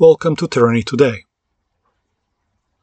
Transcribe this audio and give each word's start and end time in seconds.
Welcome 0.00 0.36
to 0.36 0.46
Tyranny 0.46 0.84
Today. 0.84 1.24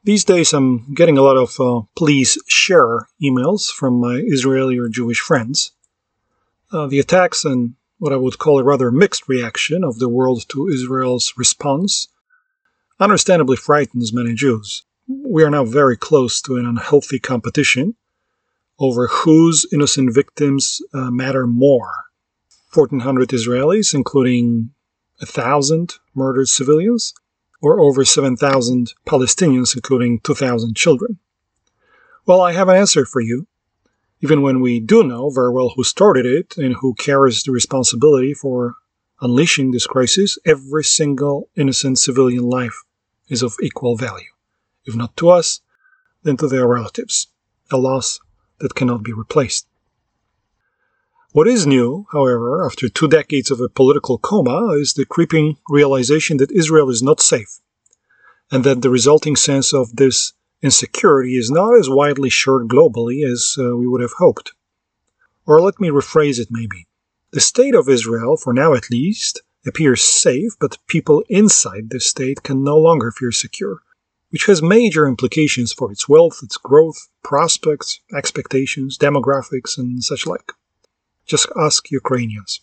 These 0.03 0.25
days 0.25 0.51
I'm 0.51 0.93
getting 0.93 1.17
a 1.17 1.21
lot 1.21 1.37
of 1.37 1.57
uh, 1.61 1.87
please 1.95 2.37
share 2.45 3.07
emails 3.23 3.71
from 3.71 4.01
my 4.01 4.21
Israeli 4.25 4.77
or 4.77 4.89
Jewish 4.89 5.21
friends. 5.21 5.71
Uh, 6.73 6.87
the 6.87 6.99
attacks 6.99 7.45
and 7.45 7.75
what 7.99 8.11
I 8.11 8.17
would 8.17 8.37
call 8.37 8.59
a 8.59 8.65
rather 8.65 8.91
mixed 8.91 9.29
reaction 9.29 9.81
of 9.81 9.97
the 9.97 10.09
world 10.09 10.43
to 10.49 10.67
Israel's 10.67 11.31
response 11.37 12.09
understandably 12.99 13.55
frightens 13.55 14.11
many 14.11 14.33
Jews. 14.33 14.83
We 15.07 15.41
are 15.43 15.49
now 15.49 15.63
very 15.63 15.95
close 15.95 16.41
to 16.41 16.57
an 16.57 16.65
unhealthy 16.65 17.19
competition 17.19 17.95
over 18.77 19.07
whose 19.07 19.65
innocent 19.71 20.13
victims 20.13 20.81
uh, 20.93 21.11
matter 21.11 21.47
more 21.47 22.07
1,400 22.73 23.29
Israelis, 23.29 23.93
including 23.93 24.71
a 25.21 25.25
thousand 25.25 25.95
murdered 26.15 26.47
civilians, 26.47 27.13
or 27.61 27.79
over 27.79 28.05
7,000 28.05 28.93
Palestinians, 29.05 29.75
including 29.75 30.19
2,000 30.21 30.75
children? 30.75 31.19
Well, 32.25 32.41
I 32.41 32.53
have 32.53 32.69
an 32.69 32.77
answer 32.77 33.05
for 33.05 33.21
you, 33.21 33.47
even 34.21 34.41
when 34.41 34.61
we 34.61 34.79
do 34.79 35.03
know 35.03 35.29
very 35.29 35.51
well 35.51 35.73
who 35.75 35.83
started 35.83 36.25
it 36.25 36.57
and 36.57 36.75
who 36.75 36.95
carries 36.95 37.43
the 37.43 37.51
responsibility 37.51 38.33
for 38.33 38.75
unleashing 39.21 39.71
this 39.71 39.87
crisis, 39.87 40.37
every 40.45 40.83
single 40.83 41.49
innocent 41.55 41.99
civilian 41.99 42.43
life 42.43 42.83
is 43.27 43.43
of 43.43 43.55
equal 43.61 43.95
value, 43.95 44.31
if 44.85 44.95
not 44.95 45.15
to 45.17 45.29
us, 45.29 45.61
then 46.23 46.37
to 46.37 46.47
their 46.47 46.67
relatives, 46.67 47.27
a 47.71 47.77
loss 47.77 48.19
that 48.59 48.75
cannot 48.75 49.03
be 49.03 49.13
replaced. 49.13 49.67
What 51.35 51.49
is 51.49 51.67
new, 51.67 52.07
however, 52.13 52.65
after 52.65 52.87
two 52.87 53.09
decades 53.09 53.51
of 53.51 53.59
a 53.59 53.67
political 53.67 54.17
coma, 54.17 54.69
is 54.79 54.93
the 54.93 55.05
creeping 55.05 55.57
realization 55.67 56.37
that 56.37 56.49
Israel 56.49 56.89
is 56.89 57.03
not 57.03 57.19
safe, 57.19 57.59
and 58.49 58.63
that 58.63 58.81
the 58.81 58.89
resulting 58.89 59.35
sense 59.35 59.73
of 59.73 59.97
this 59.97 60.31
insecurity 60.61 61.35
is 61.35 61.51
not 61.51 61.77
as 61.77 61.89
widely 61.89 62.29
shared 62.29 62.69
globally 62.69 63.29
as 63.29 63.57
uh, 63.59 63.75
we 63.75 63.85
would 63.85 63.99
have 63.99 64.13
hoped. 64.17 64.53
Or 65.45 65.59
let 65.59 65.77
me 65.77 65.89
rephrase 65.89 66.39
it 66.39 66.47
maybe. 66.51 66.87
The 67.31 67.41
state 67.41 67.75
of 67.75 67.89
Israel, 67.89 68.37
for 68.37 68.53
now 68.53 68.73
at 68.73 68.89
least, 68.89 69.41
appears 69.67 70.01
safe, 70.01 70.53
but 70.57 70.77
people 70.87 71.21
inside 71.27 71.89
the 71.89 71.99
state 71.99 72.43
can 72.43 72.63
no 72.63 72.77
longer 72.77 73.11
feel 73.11 73.33
secure, 73.33 73.81
which 74.29 74.45
has 74.45 74.61
major 74.61 75.05
implications 75.05 75.73
for 75.73 75.91
its 75.91 76.07
wealth, 76.07 76.39
its 76.41 76.55
growth, 76.55 77.09
prospects, 77.23 77.99
expectations, 78.15 78.97
demographics, 78.97 79.77
and 79.77 80.01
such 80.01 80.25
like. 80.25 80.53
Just 81.25 81.47
ask 81.55 81.89
Ukrainians. 81.91 82.61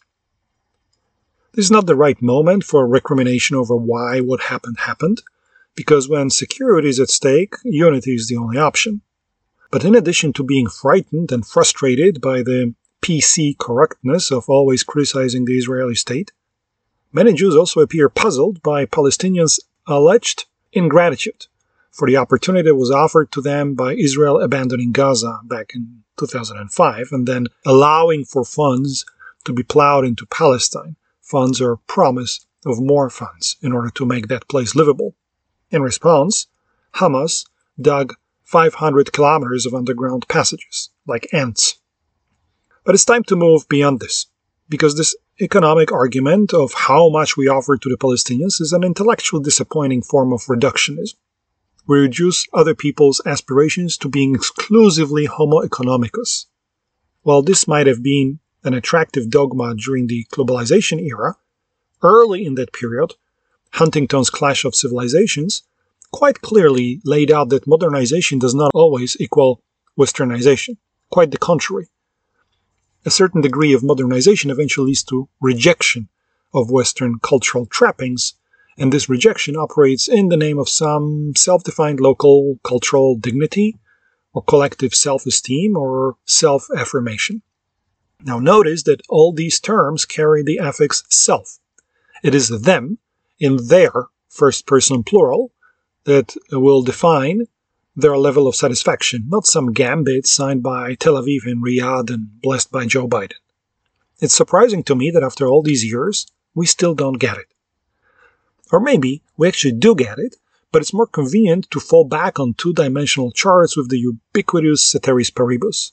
This 1.52 1.66
is 1.66 1.70
not 1.70 1.86
the 1.86 1.96
right 1.96 2.20
moment 2.22 2.64
for 2.64 2.86
recrimination 2.86 3.56
over 3.56 3.76
why 3.76 4.20
what 4.20 4.42
happened 4.42 4.78
happened, 4.80 5.22
because 5.74 6.08
when 6.08 6.30
security 6.30 6.88
is 6.88 7.00
at 7.00 7.10
stake, 7.10 7.54
unity 7.64 8.14
is 8.14 8.28
the 8.28 8.36
only 8.36 8.58
option. 8.58 9.02
But 9.70 9.84
in 9.84 9.94
addition 9.94 10.32
to 10.34 10.44
being 10.44 10.68
frightened 10.68 11.32
and 11.32 11.46
frustrated 11.46 12.20
by 12.20 12.42
the 12.42 12.74
PC 13.02 13.58
correctness 13.58 14.30
of 14.30 14.48
always 14.48 14.82
criticizing 14.84 15.44
the 15.44 15.58
Israeli 15.58 15.94
state, 15.94 16.32
many 17.12 17.32
Jews 17.32 17.56
also 17.56 17.80
appear 17.80 18.08
puzzled 18.08 18.62
by 18.62 18.86
Palestinians' 18.86 19.58
alleged 19.86 20.46
ingratitude 20.72 21.46
for 21.90 22.06
the 22.06 22.16
opportunity 22.16 22.68
that 22.68 22.76
was 22.76 22.90
offered 22.90 23.32
to 23.32 23.42
them 23.42 23.74
by 23.74 23.94
Israel 23.94 24.40
abandoning 24.40 24.92
Gaza 24.92 25.40
back 25.44 25.72
in 25.74 26.04
2005 26.18 27.08
and 27.12 27.26
then 27.26 27.46
allowing 27.64 28.24
for 28.24 28.44
funds 28.44 29.04
to 29.44 29.52
be 29.52 29.62
plowed 29.62 30.04
into 30.04 30.26
Palestine, 30.26 30.96
funds 31.20 31.60
or 31.60 31.76
promise 31.86 32.46
of 32.64 32.80
more 32.80 33.10
funds 33.10 33.56
in 33.62 33.72
order 33.72 33.90
to 33.90 34.06
make 34.06 34.28
that 34.28 34.48
place 34.48 34.74
livable. 34.74 35.14
In 35.70 35.82
response, 35.82 36.46
Hamas 36.94 37.46
dug 37.80 38.14
500 38.44 39.12
kilometers 39.12 39.66
of 39.66 39.74
underground 39.74 40.26
passages, 40.28 40.90
like 41.06 41.26
ants. 41.32 41.78
But 42.84 42.94
it's 42.94 43.04
time 43.04 43.24
to 43.24 43.36
move 43.36 43.68
beyond 43.68 44.00
this, 44.00 44.26
because 44.68 44.96
this 44.96 45.16
economic 45.40 45.90
argument 45.90 46.52
of 46.52 46.72
how 46.74 47.08
much 47.08 47.36
we 47.36 47.48
offer 47.48 47.76
to 47.76 47.88
the 47.88 47.96
Palestinians 47.96 48.60
is 48.60 48.72
an 48.72 48.84
intellectually 48.84 49.42
disappointing 49.42 50.02
form 50.02 50.32
of 50.32 50.42
reductionism 50.42 51.14
we 51.86 51.98
reduce 51.98 52.46
other 52.52 52.74
people's 52.74 53.20
aspirations 53.26 53.96
to 53.98 54.08
being 54.08 54.34
exclusively 54.34 55.26
homo 55.26 55.62
economicus. 55.62 56.46
While 57.22 57.42
this 57.42 57.66
might 57.68 57.86
have 57.86 58.02
been 58.02 58.40
an 58.64 58.74
attractive 58.74 59.30
dogma 59.30 59.74
during 59.74 60.06
the 60.06 60.26
globalization 60.32 61.00
era, 61.00 61.36
early 62.02 62.44
in 62.44 62.54
that 62.54 62.72
period, 62.72 63.14
Huntington's 63.72 64.30
Clash 64.30 64.64
of 64.64 64.74
Civilizations 64.74 65.62
quite 66.12 66.42
clearly 66.42 67.00
laid 67.04 67.30
out 67.30 67.48
that 67.48 67.66
modernization 67.66 68.38
does 68.38 68.54
not 68.54 68.70
always 68.74 69.16
equal 69.18 69.62
westernization. 69.98 70.76
Quite 71.10 71.30
the 71.30 71.38
contrary. 71.38 71.88
A 73.04 73.10
certain 73.10 73.40
degree 73.40 73.72
of 73.72 73.82
modernization 73.82 74.50
eventually 74.50 74.88
leads 74.88 75.02
to 75.04 75.28
rejection 75.40 76.08
of 76.54 76.70
Western 76.70 77.18
cultural 77.18 77.66
trappings 77.66 78.34
and 78.78 78.92
this 78.92 79.08
rejection 79.08 79.56
operates 79.56 80.08
in 80.08 80.28
the 80.28 80.36
name 80.36 80.58
of 80.58 80.68
some 80.68 81.32
self 81.36 81.64
defined 81.64 82.00
local 82.00 82.58
cultural 82.64 83.16
dignity, 83.16 83.78
or 84.32 84.42
collective 84.42 84.94
self 84.94 85.26
esteem, 85.26 85.76
or 85.76 86.16
self 86.24 86.68
affirmation. 86.76 87.42
Now, 88.24 88.38
notice 88.38 88.84
that 88.84 89.02
all 89.08 89.32
these 89.32 89.60
terms 89.60 90.04
carry 90.04 90.42
the 90.42 90.58
affix 90.58 91.02
self. 91.08 91.58
It 92.22 92.34
is 92.34 92.48
them, 92.48 92.98
in 93.38 93.66
their 93.66 93.92
first 94.28 94.66
person 94.66 95.02
plural, 95.02 95.52
that 96.04 96.36
will 96.50 96.82
define 96.82 97.46
their 97.94 98.16
level 98.16 98.46
of 98.46 98.56
satisfaction, 98.56 99.24
not 99.28 99.46
some 99.46 99.72
gambit 99.72 100.26
signed 100.26 100.62
by 100.62 100.94
Tel 100.94 101.14
Aviv 101.14 101.44
and 101.44 101.62
Riyadh 101.62 102.10
and 102.10 102.40
blessed 102.40 102.72
by 102.72 102.86
Joe 102.86 103.06
Biden. 103.06 103.34
It's 104.20 104.34
surprising 104.34 104.82
to 104.84 104.94
me 104.94 105.10
that 105.10 105.22
after 105.22 105.46
all 105.46 105.62
these 105.62 105.84
years, 105.84 106.26
we 106.54 106.64
still 106.64 106.94
don't 106.94 107.18
get 107.18 107.36
it. 107.36 107.46
Or 108.72 108.80
maybe 108.80 109.22
we 109.36 109.46
actually 109.46 109.72
do 109.72 109.94
get 109.94 110.18
it, 110.18 110.36
but 110.72 110.80
it's 110.80 110.94
more 110.94 111.06
convenient 111.06 111.70
to 111.70 111.78
fall 111.78 112.04
back 112.04 112.40
on 112.40 112.54
two 112.54 112.72
dimensional 112.72 113.30
charts 113.30 113.76
with 113.76 113.90
the 113.90 113.98
ubiquitous 113.98 114.82
ceteris 114.82 115.30
paribus. 115.30 115.92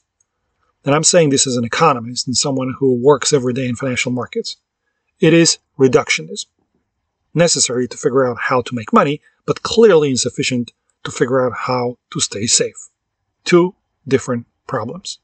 And 0.86 0.96
I'm 0.96 1.04
saying 1.04 1.30
this 1.30 1.46
as 1.46 1.58
an 1.58 1.66
economist 1.66 2.26
and 2.26 2.38
someone 2.38 2.74
who 2.80 3.04
works 3.04 3.34
every 3.34 3.54
day 3.54 3.68
in 3.68 3.76
financial 3.76 4.14
markets. 4.14 4.56
It 5.20 5.34
is 5.34 5.60
reductionism. 5.78 6.46
Necessary 7.34 7.88
to 7.90 7.98
figure 7.98 8.26
out 8.26 8.38
how 8.40 8.62
to 8.62 8.74
make 8.74 8.94
money, 8.94 9.22
but 9.46 9.62
clearly 9.62 10.10
insufficient 10.10 10.72
to 11.04 11.12
figure 11.12 11.46
out 11.46 11.54
how 11.56 11.98
to 12.12 12.22
stay 12.22 12.46
safe. 12.46 12.90
Two 13.44 13.76
different 14.08 14.48
problems. 14.68 15.20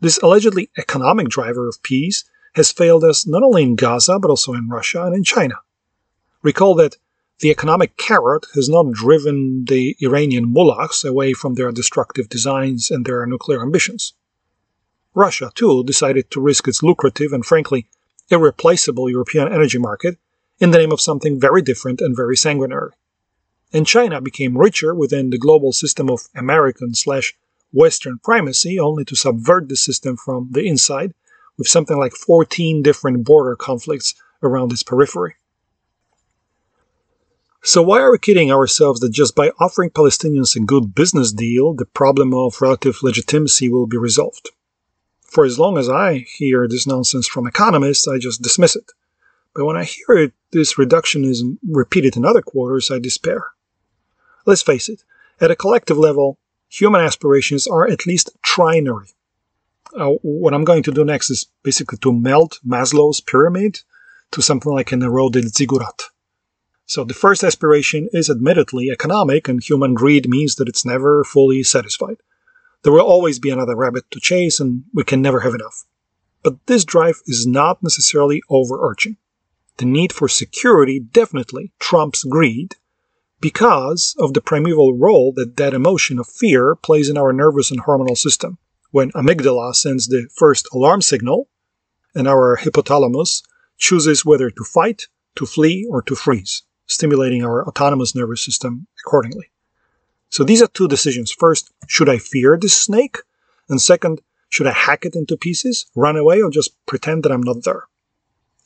This 0.00 0.18
allegedly 0.18 0.70
economic 0.78 1.28
driver 1.28 1.68
of 1.68 1.82
peace 1.82 2.24
has 2.54 2.70
failed 2.70 3.02
us 3.02 3.26
not 3.26 3.42
only 3.42 3.64
in 3.64 3.74
Gaza, 3.74 4.20
but 4.20 4.30
also 4.30 4.52
in 4.54 4.68
Russia 4.68 5.04
and 5.04 5.16
in 5.16 5.24
China. 5.24 5.56
Recall 6.44 6.74
that 6.74 6.98
the 7.40 7.50
economic 7.50 7.96
carrot 7.96 8.46
has 8.54 8.68
not 8.68 8.92
driven 8.92 9.64
the 9.64 9.96
Iranian 10.02 10.52
mullahs 10.52 11.02
away 11.02 11.32
from 11.32 11.54
their 11.54 11.72
destructive 11.72 12.28
designs 12.28 12.90
and 12.90 13.06
their 13.06 13.24
nuclear 13.24 13.62
ambitions. 13.62 14.12
Russia, 15.14 15.50
too, 15.54 15.82
decided 15.84 16.30
to 16.30 16.42
risk 16.42 16.68
its 16.68 16.82
lucrative 16.82 17.32
and 17.32 17.46
frankly 17.46 17.88
irreplaceable 18.28 19.08
European 19.08 19.50
energy 19.50 19.78
market 19.78 20.18
in 20.58 20.70
the 20.70 20.76
name 20.76 20.92
of 20.92 21.00
something 21.00 21.40
very 21.40 21.62
different 21.62 22.02
and 22.02 22.14
very 22.14 22.36
sanguinary. 22.36 22.92
And 23.72 23.86
China 23.86 24.20
became 24.20 24.58
richer 24.58 24.94
within 24.94 25.30
the 25.30 25.38
global 25.38 25.72
system 25.72 26.10
of 26.10 26.28
American 26.34 26.94
slash 26.94 27.34
Western 27.72 28.18
primacy 28.18 28.78
only 28.78 29.06
to 29.06 29.16
subvert 29.16 29.70
the 29.70 29.76
system 29.76 30.18
from 30.18 30.50
the 30.52 30.66
inside 30.66 31.14
with 31.56 31.68
something 31.68 31.96
like 31.96 32.12
14 32.12 32.82
different 32.82 33.24
border 33.24 33.56
conflicts 33.56 34.14
around 34.42 34.72
its 34.72 34.82
periphery. 34.82 35.36
So 37.66 37.80
why 37.80 38.00
are 38.00 38.12
we 38.12 38.18
kidding 38.18 38.52
ourselves 38.52 39.00
that 39.00 39.08
just 39.08 39.34
by 39.34 39.48
offering 39.58 39.88
Palestinians 39.88 40.54
a 40.54 40.60
good 40.60 40.94
business 40.94 41.32
deal, 41.32 41.72
the 41.72 41.86
problem 41.86 42.34
of 42.34 42.60
relative 42.60 42.98
legitimacy 43.02 43.70
will 43.70 43.86
be 43.86 43.96
resolved? 43.96 44.50
For 45.22 45.46
as 45.46 45.58
long 45.58 45.78
as 45.78 45.88
I 45.88 46.26
hear 46.28 46.68
this 46.68 46.86
nonsense 46.86 47.26
from 47.26 47.46
economists, 47.46 48.06
I 48.06 48.18
just 48.18 48.42
dismiss 48.42 48.76
it. 48.76 48.92
But 49.54 49.64
when 49.64 49.78
I 49.78 49.84
hear 49.84 50.14
it, 50.14 50.34
this 50.52 50.74
reductionism 50.74 51.56
repeated 51.66 52.18
in 52.18 52.26
other 52.26 52.42
quarters, 52.42 52.90
I 52.90 52.98
despair. 52.98 53.46
Let's 54.44 54.60
face 54.60 54.90
it, 54.90 55.02
at 55.40 55.50
a 55.50 55.56
collective 55.56 55.96
level, 55.96 56.36
human 56.68 57.00
aspirations 57.00 57.66
are 57.66 57.88
at 57.88 58.04
least 58.04 58.28
trinary. 58.42 59.14
Uh, 59.98 60.10
what 60.20 60.52
I'm 60.52 60.64
going 60.64 60.82
to 60.82 60.92
do 60.92 61.02
next 61.02 61.30
is 61.30 61.46
basically 61.62 61.96
to 62.02 62.12
melt 62.12 62.60
Maslow's 62.62 63.22
pyramid 63.22 63.80
to 64.32 64.42
something 64.42 64.70
like 64.70 64.92
an 64.92 65.00
eroded 65.00 65.48
ziggurat. 65.56 66.10
So 66.86 67.02
the 67.02 67.14
first 67.14 67.42
aspiration 67.42 68.08
is 68.12 68.28
admittedly 68.28 68.90
economic, 68.90 69.48
and 69.48 69.62
human 69.62 69.94
greed 69.94 70.28
means 70.28 70.56
that 70.56 70.68
it's 70.68 70.84
never 70.84 71.24
fully 71.24 71.62
satisfied. 71.62 72.18
There 72.82 72.92
will 72.92 73.00
always 73.00 73.38
be 73.38 73.50
another 73.50 73.74
rabbit 73.74 74.10
to 74.10 74.20
chase, 74.20 74.60
and 74.60 74.84
we 74.92 75.04
can 75.04 75.22
never 75.22 75.40
have 75.40 75.54
enough. 75.54 75.84
But 76.42 76.66
this 76.66 76.84
drive 76.84 77.22
is 77.26 77.46
not 77.46 77.82
necessarily 77.82 78.42
overarching. 78.50 79.16
the 79.78 79.84
need 79.84 80.12
for 80.12 80.28
security 80.28 81.00
definitely 81.00 81.72
trumps 81.78 82.24
greed 82.24 82.76
because 83.40 84.14
of 84.18 84.32
the 84.32 84.40
primeval 84.40 84.96
role 84.96 85.32
that 85.32 85.56
that 85.56 85.74
emotion 85.74 86.18
of 86.18 86.26
fear 86.26 86.74
plays 86.74 87.08
in 87.08 87.18
our 87.18 87.32
nervous 87.32 87.70
and 87.70 87.82
hormonal 87.82 88.16
system. 88.16 88.58
When 88.90 89.10
amygdala 89.12 89.74
sends 89.74 90.06
the 90.06 90.28
first 90.36 90.68
alarm 90.72 91.02
signal, 91.02 91.48
and 92.14 92.28
our 92.28 92.58
hypothalamus 92.58 93.42
chooses 93.76 94.24
whether 94.24 94.50
to 94.50 94.64
fight, 94.64 95.08
to 95.34 95.46
flee, 95.46 95.86
or 95.90 96.00
to 96.02 96.14
freeze, 96.14 96.62
stimulating 96.86 97.44
our 97.44 97.66
autonomous 97.66 98.14
nervous 98.14 98.44
system 98.44 98.86
accordingly. 99.04 99.50
So 100.28 100.44
these 100.44 100.62
are 100.62 100.68
two 100.68 100.88
decisions. 100.88 101.30
First, 101.30 101.72
should 101.86 102.08
I 102.08 102.18
fear 102.18 102.58
this 102.60 102.76
snake? 102.76 103.18
And 103.68 103.80
second, 103.80 104.20
should 104.48 104.66
I 104.66 104.72
hack 104.72 105.04
it 105.04 105.16
into 105.16 105.36
pieces, 105.36 105.86
run 105.94 106.16
away, 106.16 106.42
or 106.42 106.50
just 106.50 106.76
pretend 106.86 107.22
that 107.22 107.32
I'm 107.32 107.40
not 107.40 107.64
there? 107.64 107.84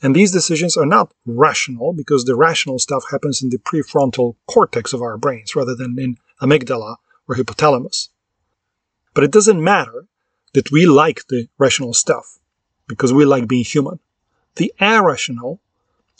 And 0.01 0.15
these 0.15 0.31
decisions 0.31 0.77
are 0.77 0.85
not 0.85 1.13
rational 1.25 1.93
because 1.93 2.25
the 2.25 2.35
rational 2.35 2.79
stuff 2.79 3.03
happens 3.11 3.41
in 3.41 3.49
the 3.49 3.57
prefrontal 3.57 4.35
cortex 4.47 4.93
of 4.93 5.01
our 5.01 5.17
brains 5.17 5.55
rather 5.55 5.75
than 5.75 5.97
in 5.99 6.17
amygdala 6.41 6.97
or 7.27 7.35
hypothalamus. 7.35 8.09
But 9.13 9.23
it 9.23 9.31
doesn't 9.31 9.63
matter 9.63 10.05
that 10.53 10.71
we 10.71 10.85
like 10.85 11.27
the 11.27 11.47
rational 11.57 11.93
stuff 11.93 12.39
because 12.87 13.13
we 13.13 13.25
like 13.25 13.47
being 13.47 13.65
human. 13.65 13.99
The 14.55 14.73
irrational 14.79 15.61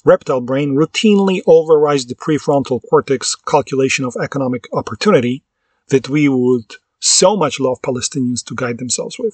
reptile 0.06 0.42
brain 0.42 0.76
routinely 0.76 1.42
overrides 1.46 2.06
the 2.06 2.16
prefrontal 2.16 2.82
cortex 2.90 3.36
calculation 3.36 4.06
of 4.06 4.16
economic 4.22 4.68
opportunity 4.74 5.44
that 5.90 6.10
we 6.10 6.30
would 6.30 6.76
so 7.00 7.36
much 7.36 7.60
love 7.60 7.82
Palestinians 7.82 8.44
to 8.46 8.56
guide 8.56 8.78
themselves 8.78 9.18
with. 9.18 9.34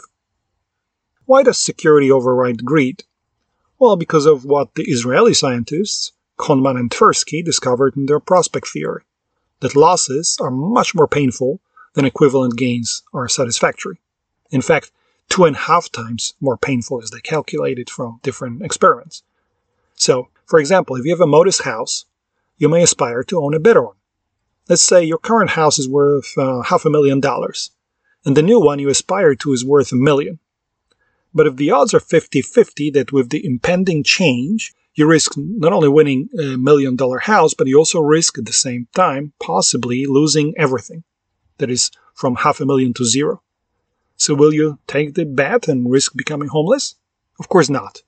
Why 1.25 1.43
does 1.43 1.57
security 1.57 2.11
override 2.11 2.63
greed? 2.63 3.03
Well, 3.79 3.95
because 3.95 4.25
of 4.25 4.45
what 4.45 4.75
the 4.75 4.83
Israeli 4.83 5.33
scientists, 5.33 6.11
Kahneman 6.37 6.79
and 6.79 6.89
Tversky, 6.89 7.43
discovered 7.43 7.95
in 7.97 8.05
their 8.05 8.19
prospect 8.19 8.67
theory 8.67 9.03
that 9.59 9.75
losses 9.75 10.37
are 10.39 10.51
much 10.51 10.93
more 10.93 11.07
painful 11.07 11.59
than 11.93 12.05
equivalent 12.05 12.57
gains 12.57 13.03
are 13.13 13.27
satisfactory. 13.27 13.99
In 14.51 14.61
fact, 14.61 14.91
two 15.29 15.45
and 15.45 15.55
a 15.55 15.59
half 15.59 15.91
times 15.91 16.33
more 16.39 16.57
painful 16.57 17.01
as 17.01 17.09
they 17.09 17.21
calculated 17.21 17.89
from 17.89 18.19
different 18.21 18.61
experiments. 18.61 19.23
So, 19.95 20.29
for 20.45 20.59
example, 20.59 20.95
if 20.95 21.05
you 21.05 21.11
have 21.11 21.21
a 21.21 21.27
modest 21.27 21.63
house, 21.63 22.05
you 22.57 22.69
may 22.69 22.83
aspire 22.83 23.23
to 23.23 23.41
own 23.41 23.53
a 23.53 23.59
better 23.59 23.83
one. 23.83 23.95
Let's 24.69 24.81
say 24.81 25.03
your 25.03 25.17
current 25.17 25.51
house 25.51 25.77
is 25.77 25.89
worth 25.89 26.37
uh, 26.37 26.61
half 26.61 26.85
a 26.85 26.89
million 26.89 27.19
dollars, 27.19 27.71
and 28.25 28.35
the 28.35 28.41
new 28.41 28.59
one 28.59 28.79
you 28.79 28.89
aspire 28.89 29.35
to 29.35 29.53
is 29.53 29.65
worth 29.65 29.91
a 29.91 29.95
million. 29.95 30.39
But 31.33 31.47
if 31.47 31.57
the 31.57 31.71
odds 31.71 31.93
are 31.93 31.99
50 31.99 32.41
50 32.41 32.89
that 32.91 33.11
with 33.11 33.29
the 33.29 33.45
impending 33.45 34.03
change, 34.03 34.73
you 34.95 35.05
risk 35.05 35.33
not 35.35 35.73
only 35.73 35.89
winning 35.89 36.29
a 36.39 36.57
million 36.57 36.95
dollar 36.95 37.19
house, 37.19 37.53
but 37.53 37.67
you 37.67 37.77
also 37.77 37.99
risk 37.99 38.37
at 38.37 38.45
the 38.45 38.53
same 38.53 38.87
time 38.95 39.33
possibly 39.39 40.05
losing 40.05 40.53
everything. 40.57 41.03
That 41.57 41.69
is, 41.69 41.91
from 42.13 42.35
half 42.35 42.61
a 42.61 42.65
million 42.65 42.93
to 42.93 43.05
zero. 43.05 43.41
So 44.15 44.33
will 44.33 44.53
you 44.53 44.79
take 44.87 45.13
the 45.13 45.25
bet 45.25 45.67
and 45.67 45.91
risk 45.91 46.15
becoming 46.15 46.47
homeless? 46.47 46.95
Of 47.39 47.49
course 47.49 47.69
not. 47.69 48.03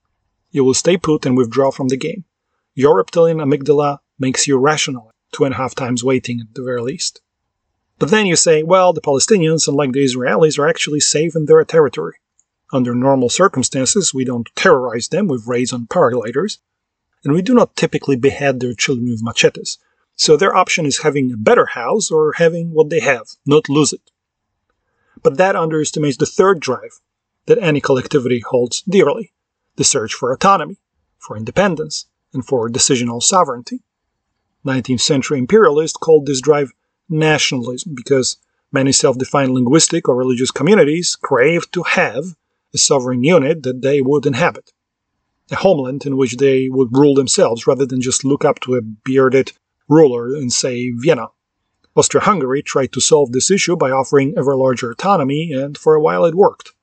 You 0.51 0.63
will 0.63 0.73
stay 0.73 0.95
put 0.95 1.25
and 1.25 1.35
withdraw 1.35 1.71
from 1.71 1.89
the 1.89 1.97
game. 1.97 2.23
Your 2.77 2.97
reptilian 2.97 3.39
amygdala 3.39 4.01
makes 4.19 4.45
you 4.45 4.55
rational, 4.55 5.11
two 5.31 5.45
and 5.45 5.55
a 5.55 5.57
half 5.57 5.73
times 5.73 6.03
weighting 6.03 6.41
at 6.41 6.53
the 6.53 6.61
very 6.61 6.83
least. 6.83 7.21
But 7.97 8.11
then 8.11 8.27
you 8.27 8.35
say, 8.35 8.61
well, 8.61 8.93
the 8.93 9.01
Palestinians, 9.01 9.67
unlike 9.67 9.93
the 9.93 10.05
Israelis, 10.05 10.59
are 10.59 10.67
actually 10.67 10.99
safe 10.99 11.35
in 11.35 11.45
their 11.45 11.65
territory. 11.65 12.17
Under 12.71 12.93
normal 12.93 13.29
circumstances, 13.29 14.13
we 14.13 14.23
don't 14.23 14.51
terrorize 14.55 15.07
them 15.07 15.27
with 15.27 15.47
raids 15.47 15.73
on 15.73 15.87
paragliders, 15.87 16.59
and 17.23 17.33
we 17.33 17.41
do 17.41 17.55
not 17.55 17.75
typically 17.75 18.15
behead 18.15 18.59
their 18.59 18.75
children 18.75 19.09
with 19.09 19.23
machetes. 19.23 19.79
So 20.15 20.37
their 20.37 20.55
option 20.55 20.85
is 20.85 20.99
having 20.99 21.31
a 21.31 21.35
better 21.37 21.65
house 21.65 22.11
or 22.11 22.33
having 22.33 22.75
what 22.75 22.91
they 22.91 22.99
have, 22.99 23.25
not 23.43 23.69
lose 23.69 23.91
it. 23.91 24.11
But 25.23 25.37
that 25.37 25.55
underestimates 25.55 26.17
the 26.17 26.27
third 26.27 26.59
drive 26.59 26.99
that 27.47 27.57
any 27.57 27.81
collectivity 27.81 28.43
holds 28.47 28.83
dearly 28.83 29.33
the 29.77 29.83
search 29.83 30.13
for 30.13 30.31
autonomy, 30.31 30.77
for 31.17 31.35
independence, 31.35 32.05
and 32.37 32.45
for 32.45 32.69
decisional 32.69 33.21
sovereignty. 33.21 33.81
19th 34.63 35.01
century 35.01 35.39
imperialists 35.39 35.97
called 35.97 36.27
this 36.27 36.39
drive 36.39 36.71
nationalism 37.09 37.95
because 37.95 38.37
many 38.71 38.91
self 38.91 39.17
defined 39.17 39.53
linguistic 39.53 40.07
or 40.07 40.15
religious 40.15 40.51
communities 40.51 41.15
craved 41.15 41.73
to 41.73 41.83
have 41.83 42.35
a 42.73 42.77
sovereign 42.77 43.23
unit 43.23 43.63
that 43.63 43.81
they 43.81 44.01
would 44.01 44.25
inhabit, 44.25 44.71
a 45.49 45.55
homeland 45.55 46.05
in 46.05 46.15
which 46.15 46.37
they 46.37 46.69
would 46.69 46.95
rule 46.95 47.15
themselves 47.15 47.65
rather 47.65 47.85
than 47.85 48.01
just 48.01 48.23
look 48.23 48.45
up 48.45 48.59
to 48.59 48.75
a 48.75 48.81
bearded 48.81 49.53
ruler 49.89 50.35
in, 50.35 50.49
say, 50.49 50.91
Vienna. 50.91 51.27
Austria 51.95 52.23
Hungary 52.23 52.61
tried 52.61 52.91
to 52.93 53.01
solve 53.01 53.31
this 53.31 53.49
issue 53.49 53.75
by 53.75 53.89
offering 53.89 54.35
ever 54.37 54.55
larger 54.55 54.91
autonomy, 54.91 55.51
and 55.51 55.75
for 55.75 55.95
a 55.95 56.01
while 56.01 56.25
it 56.25 56.35
worked. 56.35 56.73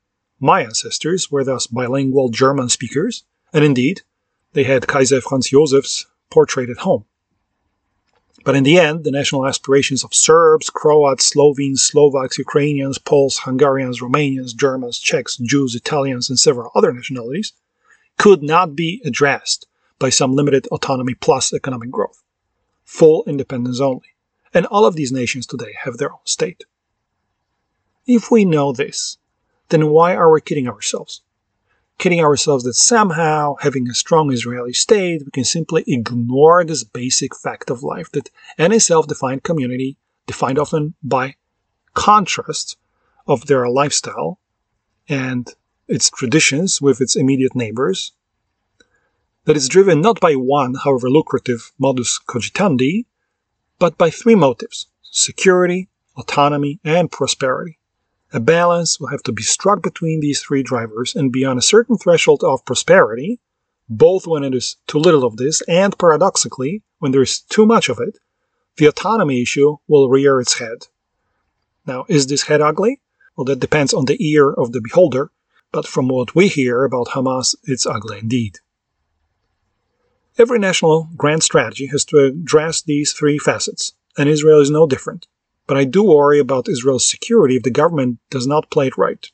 My 0.41 0.63
ancestors 0.63 1.31
were 1.31 1.45
thus 1.45 1.69
bilingual 1.69 2.31
German 2.31 2.69
speakers, 2.71 3.25
and 3.53 3.63
indeed, 3.63 4.03
they 4.55 4.65
had 4.65 4.87
Kaiser 4.87 5.21
Franz 5.21 5.51
Josef's 5.51 6.07
portrait 6.31 6.71
at 6.71 6.79
home. 6.79 7.05
But 8.45 8.57
in 8.57 8.65
the 8.65 8.79
end, 8.79 9.05
the 9.05 9.11
national 9.11 9.47
aspirations 9.47 10.05
of 10.05 10.15
Serbs, 10.15 10.71
Croats, 10.71 11.25
Slovenes, 11.25 11.83
Slovaks, 11.83 12.39
Ukrainians, 12.39 12.99
Poles, 12.99 13.39
Hungarians, 13.39 14.01
Romanians, 14.01 14.55
Germans, 14.55 14.99
Czechs, 14.99 15.37
Jews, 15.39 15.75
Italians, 15.75 16.29
and 16.29 16.39
several 16.39 16.71
other 16.75 16.93
nationalities 16.93 17.53
could 18.19 18.43
not 18.43 18.77
be 18.77 19.03
addressed 19.05 19.67
by 19.99 20.11
some 20.11 20.35
limited 20.35 20.67
autonomy 20.69 21.15
plus 21.15 21.53
economic 21.53 21.91
growth. 21.91 22.23
Full 22.85 23.25
independence 23.27 23.81
only. 23.81 24.15
And 24.53 24.67
all 24.67 24.85
of 24.85 24.95
these 24.95 25.11
nations 25.11 25.47
today 25.47 25.75
have 25.83 25.97
their 25.97 26.13
own 26.13 26.25
state. 26.25 26.65
If 28.07 28.31
we 28.31 28.45
know 28.45 28.73
this, 28.73 29.17
then 29.71 29.89
why 29.89 30.15
are 30.15 30.31
we 30.31 30.41
kidding 30.43 30.69
ourselves? 30.69 31.23
Kidding 31.99 32.21
ourselves 32.21 32.65
that 32.65 32.75
somehow, 32.75 33.55
having 33.61 33.89
a 33.89 33.95
strong 33.95 34.33
Israeli 34.33 34.73
state, 34.73 35.23
we 35.25 35.31
can 35.31 35.45
simply 35.45 35.85
ignore 35.87 36.65
this 36.65 36.85
basic 36.85 37.37
fact 37.37 37.71
of 37.71 37.83
life 37.83 38.11
that 38.13 38.31
any 38.59 38.79
self 38.79 39.07
defined 39.07 39.43
community, 39.43 39.97
defined 40.27 40.59
often 40.59 40.95
by 41.03 41.35
contrast 41.95 42.77
of 43.27 43.47
their 43.47 43.69
lifestyle 43.69 44.39
and 45.09 45.55
its 45.89 46.11
traditions 46.11 46.81
with 46.81 47.01
its 47.01 47.17
immediate 47.17 47.55
neighbors, 47.55 48.13
that 49.45 49.57
is 49.57 49.69
driven 49.69 50.01
not 50.01 50.21
by 50.21 50.35
one, 50.35 50.75
however 50.75 51.11
lucrative, 51.11 51.73
modus 51.79 52.19
cogitandi, 52.27 53.07
but 53.79 53.99
by 53.99 54.11
three 54.11 54.35
motives 54.35 54.87
security, 55.03 55.89
autonomy, 56.17 56.81
and 56.85 57.11
prosperity. 57.11 57.79
A 58.35 58.41
balance 58.41 58.99
will 58.99 59.11
have 59.11 59.23
to 59.23 59.33
be 59.33 59.45
struck 59.45 59.81
between 59.81 60.19
these 60.19 60.43
three 60.43 60.65
drivers, 60.65 61.15
and 61.15 61.31
beyond 61.31 61.61
a 61.61 61.63
certain 61.63 61.97
threshold 61.97 62.43
of 62.43 62.65
prosperity, 62.65 63.39
both 63.89 64.27
when 64.27 64.43
it 64.43 64.53
is 64.53 64.77
too 64.89 64.99
little 64.99 65.23
of 65.23 65.37
this 65.37 65.63
and 65.69 65.97
paradoxically, 65.97 66.83
when 66.99 67.13
there 67.13 67.23
is 67.23 67.39
too 67.39 67.65
much 67.65 67.89
of 67.89 68.01
it, 68.01 68.19
the 68.77 68.87
autonomy 68.87 69.41
issue 69.41 69.77
will 69.87 70.09
rear 70.09 70.41
its 70.41 70.59
head. 70.59 70.89
Now, 71.87 72.07
is 72.09 72.27
this 72.27 72.43
head 72.43 72.61
ugly? 72.61 73.01
Well, 73.37 73.45
that 73.45 73.61
depends 73.61 73.95
on 73.95 74.07
the 74.07 74.19
ear 74.19 74.51
of 74.51 74.73
the 74.73 74.81
beholder, 74.81 75.31
but 75.71 75.87
from 75.87 76.09
what 76.09 76.35
we 76.35 76.49
hear 76.49 76.83
about 76.83 77.11
Hamas, 77.11 77.55
it's 77.63 77.87
ugly 77.87 78.19
indeed. 78.19 78.59
Every 80.39 80.59
national 80.59 81.09
grand 81.17 81.45
strategy 81.45 81.87
has 81.87 82.05
to 82.07 82.19
address 82.19 82.83
these 82.83 83.13
three 83.13 83.39
facets, 83.39 83.93
and 84.19 84.29
Israel 84.29 84.61
is 84.61 84.71
no 84.71 84.89
different. 84.89 85.29
But 85.67 85.77
I 85.77 85.85
do 85.85 86.03
worry 86.03 86.39
about 86.39 86.69
Israel's 86.69 87.09
security 87.09 87.57
if 87.57 87.63
the 87.63 87.71
government 87.71 88.19
does 88.31 88.47
not 88.47 88.71
play 88.71 88.89
it 88.89 88.99
right. 88.99 89.27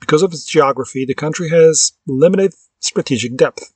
Because 0.00 0.22
of 0.22 0.32
its 0.32 0.44
geography, 0.44 1.04
the 1.04 1.14
country 1.14 1.48
has 1.48 1.92
limited 2.06 2.54
strategic 2.80 3.36
depth. 3.36 3.72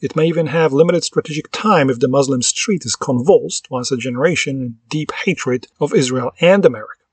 It 0.00 0.16
may 0.16 0.26
even 0.26 0.46
have 0.46 0.72
limited 0.72 1.04
strategic 1.04 1.50
time 1.52 1.90
if 1.90 2.00
the 2.00 2.08
Muslim 2.08 2.42
street 2.42 2.84
is 2.84 2.96
convulsed 2.96 3.70
once 3.70 3.92
a 3.92 3.96
generation 3.96 4.56
in 4.60 4.76
deep 4.88 5.12
hatred 5.12 5.66
of 5.78 5.94
Israel 5.94 6.32
and 6.40 6.64
America. 6.64 7.04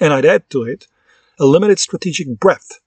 And 0.00 0.12
I'd 0.12 0.24
add 0.24 0.48
to 0.50 0.62
it 0.62 0.86
a 1.38 1.44
limited 1.44 1.78
strategic 1.78 2.38
breadth, 2.38 2.80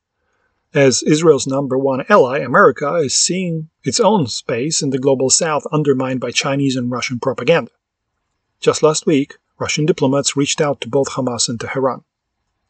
as 0.73 1.03
Israel's 1.03 1.47
number 1.47 1.77
one 1.77 2.03
ally, 2.09 2.39
America, 2.39 2.95
is 2.95 3.15
seeing 3.15 3.69
its 3.83 3.99
own 3.99 4.27
space 4.27 4.81
in 4.81 4.89
the 4.89 4.99
global 4.99 5.29
south 5.29 5.65
undermined 5.71 6.19
by 6.19 6.31
Chinese 6.31 6.75
and 6.75 6.91
Russian 6.91 7.19
propaganda. 7.19 7.71
Just 8.59 8.83
last 8.83 9.05
week, 9.05 9.37
Russian 9.59 9.85
diplomats 9.85 10.37
reached 10.37 10.61
out 10.61 10.81
to 10.81 10.89
both 10.89 11.11
Hamas 11.11 11.49
and 11.49 11.59
Tehran. 11.59 12.03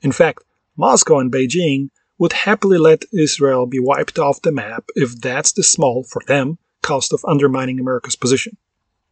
In 0.01 0.11
fact, 0.11 0.43
Moscow 0.75 1.19
and 1.19 1.31
Beijing 1.31 1.89
would 2.17 2.33
happily 2.33 2.77
let 2.77 3.05
Israel 3.13 3.65
be 3.65 3.79
wiped 3.79 4.17
off 4.19 4.41
the 4.41 4.51
map 4.51 4.89
if 4.95 5.19
that's 5.21 5.51
the 5.51 5.63
small, 5.63 6.03
for 6.03 6.21
them, 6.27 6.57
cost 6.81 7.13
of 7.13 7.23
undermining 7.25 7.79
America's 7.79 8.15
position. 8.15 8.57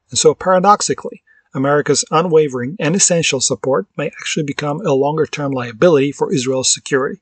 And 0.09 0.17
so, 0.17 0.33
paradoxically, 0.33 1.23
America's 1.53 2.03
unwavering 2.11 2.75
and 2.79 2.95
essential 2.95 3.41
support 3.41 3.87
may 3.97 4.07
actually 4.07 4.43
become 4.43 4.85
a 4.85 4.93
longer 4.93 5.25
term 5.25 5.51
liability 5.51 6.11
for 6.11 6.33
Israel's 6.33 6.73
security. 6.73 7.21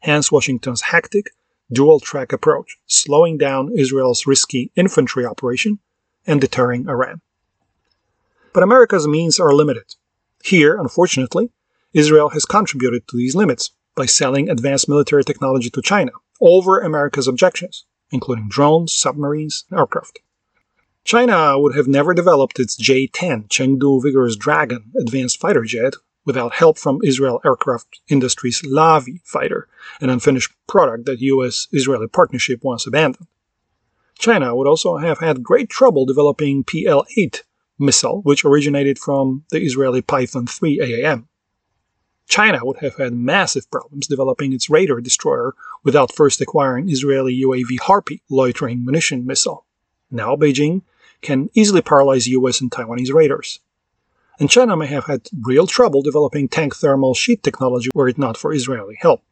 Hence, 0.00 0.32
Washington's 0.32 0.82
hectic, 0.82 1.30
dual 1.72 2.00
track 2.00 2.32
approach, 2.32 2.78
slowing 2.86 3.38
down 3.38 3.72
Israel's 3.76 4.26
risky 4.26 4.70
infantry 4.74 5.24
operation 5.24 5.78
and 6.26 6.40
deterring 6.40 6.88
Iran. 6.88 7.20
But 8.52 8.62
America's 8.62 9.08
means 9.08 9.40
are 9.40 9.54
limited. 9.54 9.94
Here, 10.44 10.78
unfortunately, 10.78 11.50
Israel 11.94 12.30
has 12.30 12.44
contributed 12.44 13.08
to 13.08 13.16
these 13.16 13.34
limits 13.34 13.70
by 13.94 14.06
selling 14.06 14.50
advanced 14.50 14.88
military 14.88 15.24
technology 15.24 15.70
to 15.70 15.82
China 15.82 16.12
over 16.40 16.80
America's 16.80 17.28
objections, 17.28 17.84
including 18.10 18.48
drones, 18.48 18.94
submarines, 18.94 19.64
and 19.70 19.78
aircraft. 19.78 20.20
China 21.04 21.58
would 21.58 21.74
have 21.74 21.88
never 21.88 22.14
developed 22.14 22.60
its 22.60 22.76
J 22.76 23.06
10 23.06 23.44
Chengdu 23.44 24.02
Vigorous 24.02 24.36
Dragon 24.36 24.92
advanced 24.96 25.40
fighter 25.40 25.64
jet 25.64 25.94
without 26.24 26.54
help 26.54 26.78
from 26.78 27.00
Israel 27.02 27.40
Aircraft 27.44 28.00
Industries 28.08 28.62
Lavi 28.62 29.20
fighter, 29.24 29.66
an 30.00 30.10
unfinished 30.10 30.52
product 30.68 31.06
that 31.06 31.20
US 31.20 31.66
Israeli 31.72 32.06
partnership 32.06 32.62
once 32.62 32.86
abandoned. 32.86 33.26
China 34.18 34.54
would 34.54 34.68
also 34.68 34.98
have 34.98 35.18
had 35.18 35.42
great 35.42 35.68
trouble 35.68 36.06
developing 36.06 36.62
PL 36.62 37.04
8 37.16 37.42
missile, 37.82 38.22
which 38.22 38.44
originated 38.44 38.98
from 38.98 39.44
the 39.50 39.60
Israeli 39.60 40.00
Python 40.00 40.46
3 40.46 40.78
AAM. 40.78 41.26
China 42.26 42.60
would 42.62 42.78
have 42.78 42.96
had 42.96 43.12
massive 43.12 43.70
problems 43.70 44.06
developing 44.06 44.52
its 44.52 44.70
radar 44.70 45.00
destroyer 45.00 45.54
without 45.84 46.14
first 46.14 46.40
acquiring 46.40 46.88
Israeli 46.88 47.38
UAV 47.44 47.80
Harpy 47.80 48.22
loitering 48.30 48.84
munition 48.84 49.26
missile. 49.26 49.66
Now 50.10 50.36
Beijing 50.36 50.82
can 51.20 51.50
easily 51.54 51.82
paralyze 51.82 52.26
US 52.28 52.60
and 52.60 52.70
Taiwanese 52.70 53.12
radars. 53.12 53.60
And 54.40 54.48
China 54.48 54.76
may 54.76 54.86
have 54.86 55.04
had 55.04 55.28
real 55.42 55.66
trouble 55.66 56.02
developing 56.02 56.48
tank 56.48 56.74
thermal 56.74 57.14
sheet 57.14 57.42
technology 57.42 57.90
were 57.94 58.08
it 58.08 58.18
not 58.18 58.36
for 58.36 58.52
Israeli 58.52 58.96
help. 58.98 59.22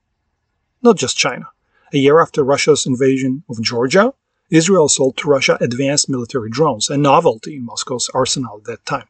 Not 0.83 0.97
just 0.97 1.17
China. 1.17 1.47
A 1.93 1.99
year 1.99 2.21
after 2.21 2.45
Russia's 2.45 2.87
invasion 2.87 3.43
of 3.49 3.61
Georgia, 3.63 4.15
Israel 4.51 4.89
sold 4.89 5.17
to 5.17 5.29
Russia 5.29 5.57
advanced 5.61 6.09
military 6.09 6.51
drones, 6.51 6.91
a 6.91 6.97
novelty 6.97 7.57
in 7.57 7.65
Moscow's 7.65 8.11
arsenal 8.13 8.59
at 8.59 8.65
that 8.65 8.85
time. 8.85 9.07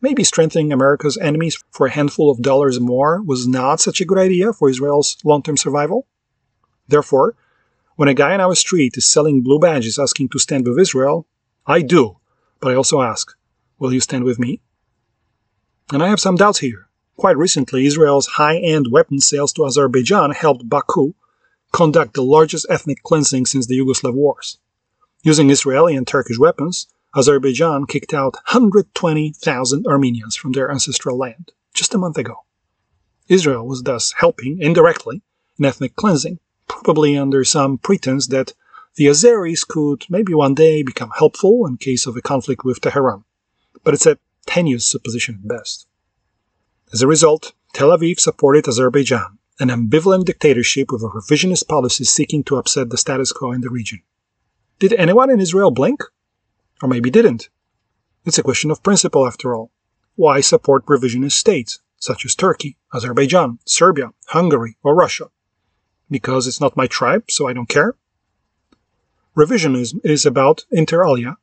Maybe 0.00 0.22
strengthening 0.22 0.72
America's 0.72 1.16
enemies 1.16 1.62
for 1.72 1.86
a 1.86 1.90
handful 1.90 2.30
of 2.30 2.42
dollars 2.42 2.78
more 2.78 3.20
was 3.22 3.48
not 3.48 3.80
such 3.80 4.00
a 4.00 4.04
good 4.04 4.18
idea 4.18 4.52
for 4.52 4.70
Israel's 4.70 5.16
long 5.24 5.42
term 5.42 5.56
survival. 5.56 6.06
Therefore, 6.86 7.34
when 7.96 8.08
a 8.08 8.14
guy 8.14 8.34
on 8.34 8.40
our 8.40 8.54
street 8.54 8.96
is 8.96 9.04
selling 9.04 9.42
blue 9.42 9.58
badges 9.58 9.98
asking 9.98 10.28
to 10.28 10.38
stand 10.38 10.68
with 10.68 10.78
Israel, 10.78 11.26
I 11.66 11.82
do, 11.82 12.18
but 12.60 12.70
I 12.70 12.76
also 12.76 13.00
ask, 13.00 13.34
will 13.78 13.92
you 13.92 14.00
stand 14.00 14.22
with 14.22 14.38
me? 14.38 14.60
And 15.92 16.02
I 16.02 16.08
have 16.08 16.20
some 16.20 16.36
doubts 16.36 16.60
here. 16.60 16.88
Quite 17.16 17.36
recently, 17.36 17.86
Israel's 17.86 18.26
high 18.26 18.58
end 18.58 18.92
weapon 18.92 19.18
sales 19.18 19.52
to 19.54 19.66
Azerbaijan 19.66 20.32
helped 20.32 20.68
Baku 20.68 21.14
conduct 21.76 22.14
the 22.14 22.22
largest 22.22 22.64
ethnic 22.70 23.02
cleansing 23.02 23.44
since 23.44 23.66
the 23.66 23.78
Yugoslav 23.78 24.14
wars. 24.14 24.56
Using 25.22 25.50
Israeli 25.50 25.94
and 25.94 26.06
Turkish 26.06 26.38
weapons, 26.38 26.86
Azerbaijan 27.14 27.84
kicked 27.84 28.14
out 28.14 28.36
120,000 28.46 29.86
Armenians 29.86 30.34
from 30.36 30.52
their 30.52 30.70
ancestral 30.70 31.18
land 31.18 31.52
just 31.74 31.94
a 31.94 31.98
month 31.98 32.16
ago. 32.16 32.36
Israel 33.28 33.66
was 33.66 33.82
thus 33.82 34.14
helping, 34.16 34.58
indirectly, 34.58 35.20
in 35.58 35.66
ethnic 35.66 35.96
cleansing, 35.96 36.38
probably 36.66 37.14
under 37.14 37.44
some 37.44 37.76
pretense 37.76 38.26
that 38.28 38.54
the 38.94 39.04
Azeris 39.04 39.68
could 39.68 40.06
maybe 40.08 40.32
one 40.32 40.54
day 40.54 40.82
become 40.82 41.10
helpful 41.18 41.66
in 41.66 41.76
case 41.76 42.06
of 42.06 42.16
a 42.16 42.22
conflict 42.22 42.64
with 42.64 42.80
Tehran. 42.80 43.24
But 43.84 43.92
it's 43.92 44.06
a 44.06 44.18
tenuous 44.46 44.86
supposition 44.86 45.40
at 45.42 45.48
best. 45.48 45.86
As 46.94 47.02
a 47.02 47.06
result, 47.06 47.52
Tel 47.74 47.90
Aviv 47.90 48.18
supported 48.18 48.66
Azerbaijan 48.66 49.35
an 49.58 49.68
ambivalent 49.68 50.24
dictatorship 50.24 50.92
with 50.92 51.02
a 51.02 51.08
revisionist 51.08 51.66
policy 51.66 52.04
seeking 52.04 52.44
to 52.44 52.56
upset 52.56 52.90
the 52.90 52.98
status 52.98 53.32
quo 53.32 53.52
in 53.52 53.62
the 53.62 53.70
region. 53.70 54.02
Did 54.78 54.92
anyone 54.92 55.30
in 55.30 55.40
Israel 55.40 55.70
blink? 55.70 56.02
Or 56.82 56.88
maybe 56.88 57.10
didn't. 57.10 57.48
It's 58.26 58.38
a 58.38 58.42
question 58.42 58.70
of 58.70 58.82
principle, 58.82 59.26
after 59.26 59.54
all. 59.54 59.70
Why 60.14 60.40
support 60.40 60.84
revisionist 60.86 61.32
states, 61.32 61.80
such 61.96 62.24
as 62.26 62.34
Turkey, 62.34 62.76
Azerbaijan, 62.94 63.58
Serbia, 63.64 64.12
Hungary, 64.26 64.76
or 64.82 64.94
Russia? 64.94 65.30
Because 66.10 66.46
it's 66.46 66.60
not 66.60 66.76
my 66.76 66.86
tribe, 66.86 67.30
so 67.30 67.46
I 67.46 67.52
don't 67.54 67.68
care? 67.68 67.94
Revisionism 69.36 70.00
is 70.04 70.26
about, 70.26 70.64
inter 70.70 71.04
alia, 71.04 71.36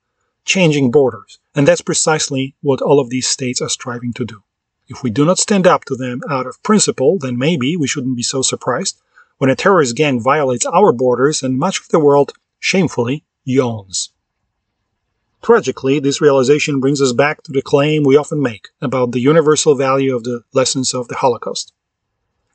changing 0.45 0.91
borders, 0.91 1.39
and 1.55 1.67
that's 1.67 1.81
precisely 1.81 2.55
what 2.61 2.81
all 2.81 2.99
of 2.99 3.09
these 3.09 3.27
states 3.27 3.61
are 3.61 3.69
striving 3.69 4.13
to 4.13 4.25
do. 4.25 4.43
If 4.87 5.03
we 5.03 5.09
do 5.09 5.25
not 5.25 5.39
stand 5.39 5.65
up 5.65 5.85
to 5.85 5.95
them 5.95 6.21
out 6.29 6.45
of 6.45 6.61
principle, 6.63 7.17
then 7.17 7.37
maybe 7.37 7.77
we 7.77 7.87
shouldn't 7.87 8.17
be 8.17 8.23
so 8.23 8.41
surprised 8.41 8.99
when 9.37 9.49
a 9.49 9.55
terrorist 9.55 9.95
gang 9.95 10.21
violates 10.21 10.65
our 10.65 10.91
borders 10.91 11.41
and 11.41 11.57
much 11.57 11.79
of 11.79 11.89
the 11.89 11.99
world 11.99 12.33
shamefully 12.59 13.25
yawns. 13.43 14.11
Tragically, 15.41 15.99
this 15.99 16.21
realization 16.21 16.79
brings 16.79 17.01
us 17.01 17.11
back 17.11 17.43
to 17.43 17.51
the 17.51 17.61
claim 17.61 18.03
we 18.03 18.15
often 18.15 18.41
make 18.41 18.69
about 18.81 19.11
the 19.11 19.19
universal 19.19 19.75
value 19.75 20.15
of 20.15 20.23
the 20.23 20.43
lessons 20.53 20.93
of 20.93 21.09
the 21.09 21.15
Holocaust. 21.15 21.73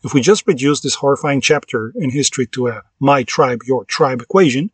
If 0.02 0.14
we 0.14 0.20
just 0.20 0.46
reduce 0.46 0.80
this 0.80 0.94
horrifying 0.94 1.40
chapter 1.40 1.92
in 1.96 2.10
history 2.10 2.46
to 2.48 2.68
a 2.68 2.82
my 3.00 3.24
tribe, 3.24 3.60
your 3.66 3.84
tribe 3.84 4.22
equation, 4.22 4.70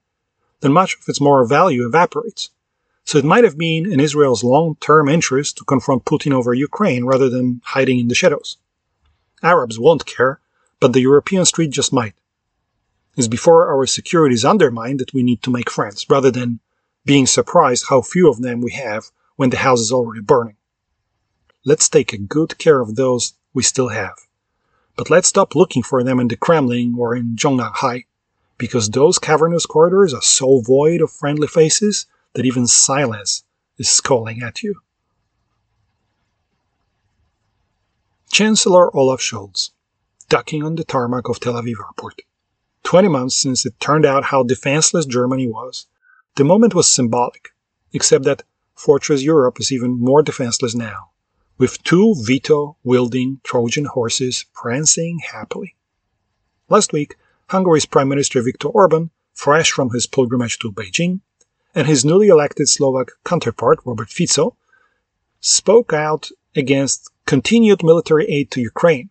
then 0.61 0.73
much 0.73 0.95
of 0.95 1.09
its 1.09 1.21
moral 1.21 1.49
value 1.49 1.87
evaporates. 1.87 2.51
So 3.05 3.19
it 3.19 3.25
might 3.25 3.45
have 3.45 3.59
been 3.59 3.91
in 3.91 4.01
Israel's 4.01 4.43
long 4.43 4.77
term 4.81 5.09
interest 5.09 5.59
to 5.59 5.65
confront 5.65 6.07
Putin 6.07 6.33
over 6.33 6.55
Ukraine 6.55 7.05
rather 7.05 7.29
than 7.29 7.61
hiding 7.65 7.99
in 7.99 8.09
the 8.09 8.15
shadows. 8.15 8.57
Arabs 9.43 9.79
won't 9.79 10.07
care, 10.07 10.41
but 10.81 10.93
the 10.93 11.03
European 11.03 11.45
street 11.45 11.71
just 11.71 11.93
might. 11.93 12.15
It's 13.17 13.29
before 13.29 13.71
our 13.71 13.87
security 13.87 14.35
is 14.35 14.45
undermined 14.45 15.01
that 15.01 15.13
we 15.13 15.23
need 15.23 15.43
to 15.43 15.51
make 15.51 15.71
friends, 15.71 16.07
rather 16.09 16.31
than 16.31 16.61
being 17.05 17.27
surprised 17.27 17.87
how 17.89 18.01
few 18.01 18.29
of 18.31 18.41
them 18.41 18.61
we 18.63 18.73
have 18.73 19.11
when 19.37 19.51
the 19.51 19.59
house 19.59 19.81
is 19.81 19.93
already 19.93 20.23
burning. 20.23 20.57
Let's 21.65 21.89
take 21.89 22.29
good 22.29 22.59
care 22.59 22.81
of 22.81 22.97
those 22.97 23.35
we 23.53 23.63
still 23.63 23.89
have. 23.89 24.17
But 24.97 25.11
let's 25.11 25.29
stop 25.29 25.55
looking 25.55 25.83
for 25.83 26.03
them 26.03 26.19
in 26.19 26.29
the 26.29 26.37
Kremlin 26.37 26.95
or 26.99 27.15
in 27.15 27.37
Zhongnanhai, 27.37 28.07
because 28.59 28.89
those 28.89 29.19
cavernous 29.19 29.67
corridors 29.67 30.15
are 30.15 30.23
so 30.23 30.61
void 30.61 31.01
of 31.03 31.13
friendly 31.13 31.49
faces 31.49 32.07
that 32.35 32.45
even 32.45 32.67
silence 32.67 33.45
is 33.79 34.01
calling 34.01 34.43
at 34.43 34.63
you. 34.63 34.75
Chancellor 38.31 38.95
Olaf 38.97 39.21
Scholz, 39.21 39.71
ducking 40.29 40.65
on 40.65 40.75
the 40.75 40.85
tarmac 40.85 41.29
of 41.29 41.41
Tel 41.41 41.55
Aviv 41.55 41.77
airport. 41.81 42.23
Twenty 42.83 43.09
months 43.09 43.37
since 43.37 43.65
it 43.65 43.79
turned 43.81 44.05
out 44.05 44.25
how 44.25 44.43
defenseless 44.43 45.07
Germany 45.07 45.47
was, 45.47 45.87
the 46.37 46.45
moment 46.45 46.75
was 46.75 46.89
symbolic, 46.89 47.51
except 47.93 48.25
that 48.25 48.43
Fortress 48.75 49.23
Europe 49.23 49.61
is 49.61 49.71
even 49.71 50.01
more 50.01 50.23
defenseless 50.23 50.75
now, 50.75 51.11
with 51.59 51.83
two 51.85 52.17
veto 52.19 52.77
wielding 52.83 53.41
Trojan 53.45 53.85
horses 53.85 54.45
prancing 54.53 55.21
happily. 55.21 55.77
Last 56.69 56.93
week, 56.93 57.15
Hungary's 57.51 57.87
Prime 57.87 58.09
Minister 58.09 58.43
Viktor 58.43 58.69
Orban, 58.69 59.11
fresh 59.33 59.71
from 59.71 59.91
his 59.91 60.09
pilgrimage 60.09 60.59
to 60.59 60.73
Beijing, 60.73 61.21
and 61.75 61.87
his 61.87 62.05
newly 62.05 62.29
elected 62.29 62.69
Slovak 62.69 63.13
counterpart, 63.25 63.81
Robert 63.85 64.11
Fico, 64.11 64.57
spoke 65.41 65.93
out 65.93 66.31
against 66.55 67.11
continued 67.27 67.83
military 67.83 68.27
aid 68.27 68.51
to 68.53 68.61
Ukraine. 68.61 69.11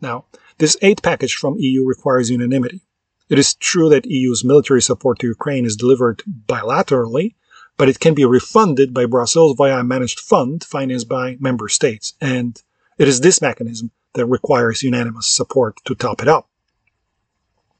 Now, 0.00 0.24
this 0.58 0.76
aid 0.82 1.02
package 1.02 1.34
from 1.34 1.58
EU 1.58 1.84
requires 1.84 2.30
unanimity. 2.30 2.80
It 3.28 3.38
is 3.38 3.54
true 3.54 3.88
that 3.88 4.06
EU's 4.06 4.44
military 4.44 4.82
support 4.82 5.18
to 5.20 5.26
Ukraine 5.26 5.64
is 5.64 5.76
delivered 5.76 6.22
bilaterally, 6.46 7.34
but 7.76 7.88
it 7.88 8.00
can 8.00 8.14
be 8.14 8.24
refunded 8.24 8.92
by 8.92 9.06
Brussels 9.06 9.56
via 9.56 9.80
a 9.80 9.84
managed 9.84 10.20
fund 10.20 10.64
financed 10.64 11.08
by 11.08 11.36
member 11.40 11.68
states, 11.68 12.14
and 12.20 12.62
it 12.98 13.08
is 13.08 13.20
this 13.20 13.40
mechanism 13.40 13.90
that 14.14 14.26
requires 14.26 14.82
unanimous 14.82 15.26
support 15.26 15.76
to 15.84 15.94
top 15.94 16.20
it 16.20 16.28
up. 16.28 16.48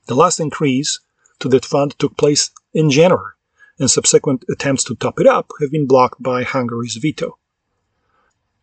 The 0.07 0.15
last 0.15 0.41
increase 0.41 1.01
to 1.41 1.49
that 1.51 1.65
fund 1.65 1.99
took 1.99 2.17
place 2.17 2.51
in 2.73 2.91
January, 2.91 3.33
and 3.79 3.91
subsequent 3.91 4.45
attempts 4.51 4.85
to 4.85 4.95
top 4.95 5.21
it 5.21 5.27
up 5.27 5.51
have 5.61 5.71
been 5.71 5.87
blocked 5.87 6.23
by 6.23 6.43
Hungary's 6.43 6.97
veto. 6.97 7.39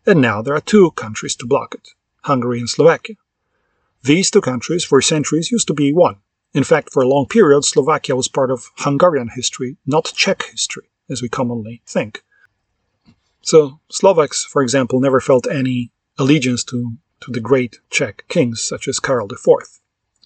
And 0.05 0.21
now 0.21 0.41
there 0.41 0.55
are 0.55 0.61
two 0.61 0.91
countries 0.91 1.35
to 1.37 1.45
block 1.45 1.75
it 1.75 1.89
Hungary 2.23 2.59
and 2.59 2.69
Slovakia. 2.69 3.15
These 4.03 4.31
two 4.31 4.41
countries, 4.41 4.83
for 4.83 5.01
centuries, 5.01 5.51
used 5.51 5.67
to 5.67 5.73
be 5.73 5.91
one. 5.91 6.17
In 6.53 6.63
fact, 6.63 6.91
for 6.91 7.03
a 7.03 7.07
long 7.07 7.27
period, 7.27 7.63
Slovakia 7.63 8.15
was 8.15 8.27
part 8.27 8.49
of 8.49 8.71
Hungarian 8.77 9.29
history, 9.35 9.77
not 9.85 10.11
Czech 10.15 10.43
history, 10.43 10.89
as 11.09 11.21
we 11.21 11.29
commonly 11.29 11.81
think. 11.85 12.23
So, 13.41 13.79
Slovaks, 13.89 14.45
for 14.45 14.61
example, 14.61 14.99
never 14.99 15.19
felt 15.19 15.47
any 15.47 15.91
allegiance 16.17 16.63
to, 16.65 16.97
to 17.21 17.31
the 17.31 17.39
great 17.39 17.79
Czech 17.89 18.25
kings, 18.29 18.61
such 18.61 18.87
as 18.87 18.99
Karl 18.99 19.27
IV. 19.31 19.79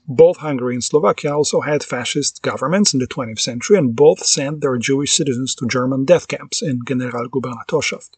Both 0.07 0.37
Hungary 0.37 0.73
and 0.73 0.83
Slovakia 0.83 1.33
also 1.33 1.61
had 1.61 1.81
fascist 1.81 2.41
governments 2.41 2.93
in 2.93 2.99
the 2.99 3.07
20th 3.07 3.39
century, 3.39 3.77
and 3.77 3.95
both 3.95 4.25
sent 4.25 4.59
their 4.59 4.77
Jewish 4.77 5.13
citizens 5.13 5.55
to 5.55 5.67
German 5.67 6.03
death 6.03 6.27
camps 6.27 6.61
in 6.61 6.81
Generalgubernatorschaft. 6.81 8.11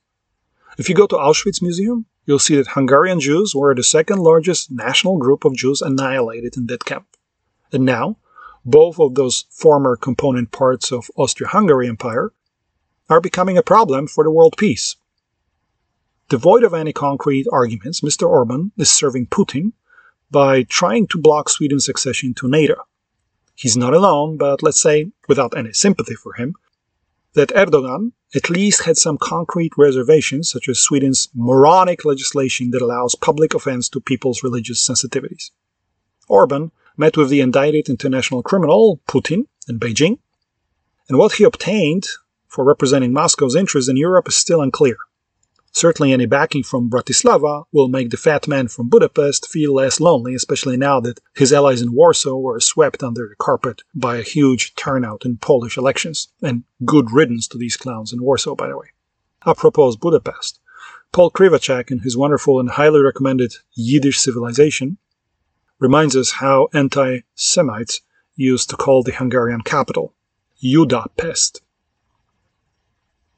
If 0.77 0.89
you 0.89 0.95
go 0.95 1.05
to 1.07 1.15
Auschwitz 1.15 1.61
Museum, 1.61 2.07
you'll 2.25 2.39
see 2.39 2.55
that 2.55 2.69
Hungarian 2.69 3.19
Jews 3.19 3.53
were 3.53 3.75
the 3.75 3.83
second 3.83 4.19
largest 4.19 4.71
national 4.71 5.17
group 5.17 5.45
of 5.45 5.55
Jews 5.55 5.81
annihilated 5.81 6.57
in 6.57 6.65
that 6.67 6.85
camp. 6.85 7.05
And 7.71 7.85
now, 7.85 8.17
both 8.65 8.99
of 8.99 9.13
those 9.13 9.45
former 9.51 9.95
component 9.95 10.51
parts 10.51 10.91
of 10.91 11.11
Austria-Hungary 11.15 11.87
Empire, 11.87 12.33
are 13.09 13.21
becoming 13.21 13.57
a 13.57 13.63
problem 13.63 14.07
for 14.07 14.23
the 14.23 14.31
world 14.31 14.55
peace. 14.57 14.95
Devoid 16.29 16.63
of 16.63 16.73
any 16.73 16.91
concrete 16.91 17.45
arguments, 17.51 18.01
Mr. 18.01 18.27
Orban 18.27 18.71
is 18.77 18.89
serving 18.89 19.27
Putin 19.27 19.73
by 20.35 20.63
trying 20.63 21.07
to 21.07 21.17
block 21.17 21.47
Sweden's 21.47 21.87
accession 21.87 22.33
to 22.33 22.49
NATO. 22.49 22.75
He's 23.55 23.77
not 23.77 23.93
alone, 23.93 24.35
but 24.35 24.61
let's 24.61 24.81
say, 24.81 25.13
without 25.29 25.55
any 25.55 25.71
sympathy 25.71 26.15
for 26.15 26.33
him, 26.33 26.55
that 27.35 27.55
Erdogan 27.55 28.11
at 28.35 28.49
least 28.49 28.83
had 28.83 28.97
some 28.97 29.17
concrete 29.17 29.71
reservations, 29.77 30.49
such 30.49 30.67
as 30.67 30.77
Sweden's 30.77 31.29
moronic 31.33 32.03
legislation 32.03 32.71
that 32.71 32.81
allows 32.81 33.15
public 33.15 33.53
offense 33.53 33.87
to 33.87 34.01
people's 34.01 34.43
religious 34.43 34.85
sensitivities. 34.85 35.51
Orban 36.27 36.73
met 36.97 37.15
with 37.15 37.29
the 37.29 37.39
indicted 37.39 37.87
international 37.87 38.43
criminal, 38.43 38.99
Putin, 39.07 39.45
in 39.69 39.79
Beijing, 39.79 40.17
and 41.07 41.17
what 41.17 41.35
he 41.35 41.45
obtained 41.45 42.07
for 42.49 42.65
representing 42.65 43.13
Moscow's 43.13 43.55
interests 43.55 43.89
in 43.89 43.95
Europe 43.95 44.27
is 44.27 44.35
still 44.35 44.61
unclear. 44.61 44.97
Certainly, 45.75 46.13
any 46.13 46.25
backing 46.25 46.63
from 46.63 46.89
Bratislava 46.89 47.65
will 47.73 47.89
make 47.89 48.09
the 48.09 48.15
fat 48.15 48.47
man 48.47 48.69
from 48.69 48.87
Budapest 48.87 49.49
feel 49.49 49.73
less 49.73 49.99
lonely, 49.99 50.33
especially 50.33 50.77
now 50.77 51.01
that 51.01 51.19
his 51.33 51.51
allies 51.51 51.81
in 51.81 51.91
Warsaw 51.91 52.37
were 52.37 52.61
swept 52.61 53.03
under 53.03 53.27
the 53.27 53.35
carpet 53.35 53.81
by 53.93 54.15
a 54.15 54.21
huge 54.23 54.73
turnout 54.75 55.25
in 55.25 55.35
Polish 55.35 55.75
elections. 55.75 56.29
And 56.41 56.63
good 56.85 57.11
riddance 57.11 57.45
to 57.49 57.57
these 57.57 57.75
clowns 57.75 58.13
in 58.13 58.23
Warsaw, 58.23 58.55
by 58.55 58.69
the 58.69 58.77
way. 58.77 58.87
Apropos 59.45 59.97
Budapest, 59.97 60.61
Paul 61.11 61.29
Kriwaczek, 61.29 61.91
in 61.91 61.99
his 61.99 62.15
wonderful 62.15 62.57
and 62.57 62.69
highly 62.69 63.01
recommended 63.01 63.55
Yiddish 63.73 64.19
Civilization, 64.19 64.97
reminds 65.77 66.15
us 66.15 66.31
how 66.39 66.69
anti 66.73 67.19
Semites 67.35 67.99
used 68.37 68.69
to 68.69 68.77
call 68.77 69.03
the 69.03 69.11
Hungarian 69.11 69.59
capital 69.59 70.13
Judapest. 70.63 71.59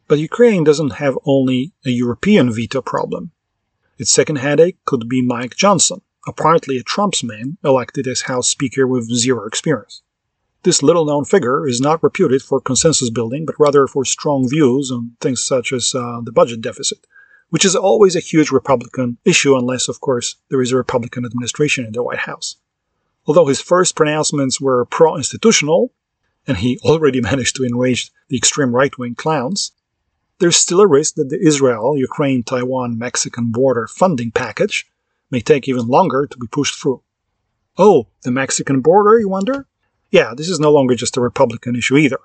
But 0.07 0.19
Ukraine 0.19 0.63
doesn't 0.63 1.01
have 1.03 1.17
only 1.25 1.73
a 1.85 1.89
European 1.89 2.51
veto 2.51 2.81
problem. 2.81 3.31
Its 3.97 4.11
second 4.11 4.37
headache 4.37 4.77
could 4.85 5.09
be 5.09 5.21
Mike 5.21 5.55
Johnson, 5.57 6.01
apparently 6.25 6.77
a 6.77 6.83
Trump's 6.83 7.23
man 7.23 7.57
elected 7.63 8.07
as 8.07 8.21
House 8.21 8.47
Speaker 8.47 8.87
with 8.87 9.13
zero 9.13 9.45
experience. 9.45 10.01
This 10.63 10.81
little 10.81 11.05
known 11.05 11.25
figure 11.25 11.67
is 11.67 11.81
not 11.81 12.01
reputed 12.01 12.41
for 12.41 12.61
consensus 12.61 13.09
building, 13.09 13.45
but 13.45 13.59
rather 13.59 13.85
for 13.85 14.05
strong 14.05 14.49
views 14.49 14.91
on 14.91 15.17
things 15.19 15.43
such 15.43 15.73
as 15.73 15.93
uh, 15.93 16.21
the 16.23 16.31
budget 16.31 16.61
deficit, 16.61 17.05
which 17.49 17.65
is 17.65 17.75
always 17.75 18.15
a 18.15 18.21
huge 18.21 18.51
Republican 18.51 19.17
issue 19.25 19.57
unless, 19.57 19.87
of 19.87 19.99
course, 19.99 20.35
there 20.49 20.61
is 20.61 20.71
a 20.71 20.77
Republican 20.77 21.25
administration 21.25 21.85
in 21.85 21.91
the 21.91 22.03
White 22.03 22.19
House. 22.19 22.55
Although 23.25 23.47
his 23.47 23.61
first 23.61 23.95
pronouncements 23.95 24.61
were 24.61 24.85
pro 24.85 25.17
institutional, 25.17 25.93
and 26.45 26.57
he 26.57 26.79
already 26.79 27.19
managed 27.29 27.57
to 27.57 27.65
enrage 27.65 28.11
the 28.29 28.37
extreme 28.37 28.73
right 28.73 28.97
wing 28.97 29.15
clowns, 29.15 29.73
there's 30.39 30.57
still 30.57 30.81
a 30.81 30.87
risk 30.87 31.15
that 31.15 31.29
the 31.29 31.39
Israel, 31.39 31.97
Ukraine, 31.97 32.43
Taiwan, 32.43 32.97
Mexican 32.97 33.51
border 33.51 33.87
funding 33.87 34.31
package 34.31 34.85
may 35.31 35.41
take 35.41 35.67
even 35.67 35.87
longer 35.87 36.27
to 36.27 36.37
be 36.37 36.47
pushed 36.47 36.79
through. 36.79 37.01
Oh, 37.77 38.07
the 38.23 38.31
Mexican 38.31 38.81
border, 38.81 39.19
you 39.19 39.29
wonder? 39.29 39.67
Yeah, 40.11 40.33
this 40.35 40.49
is 40.49 40.59
no 40.59 40.71
longer 40.71 40.95
just 40.95 41.17
a 41.17 41.21
Republican 41.21 41.75
issue 41.75 41.97
either. 41.97 42.19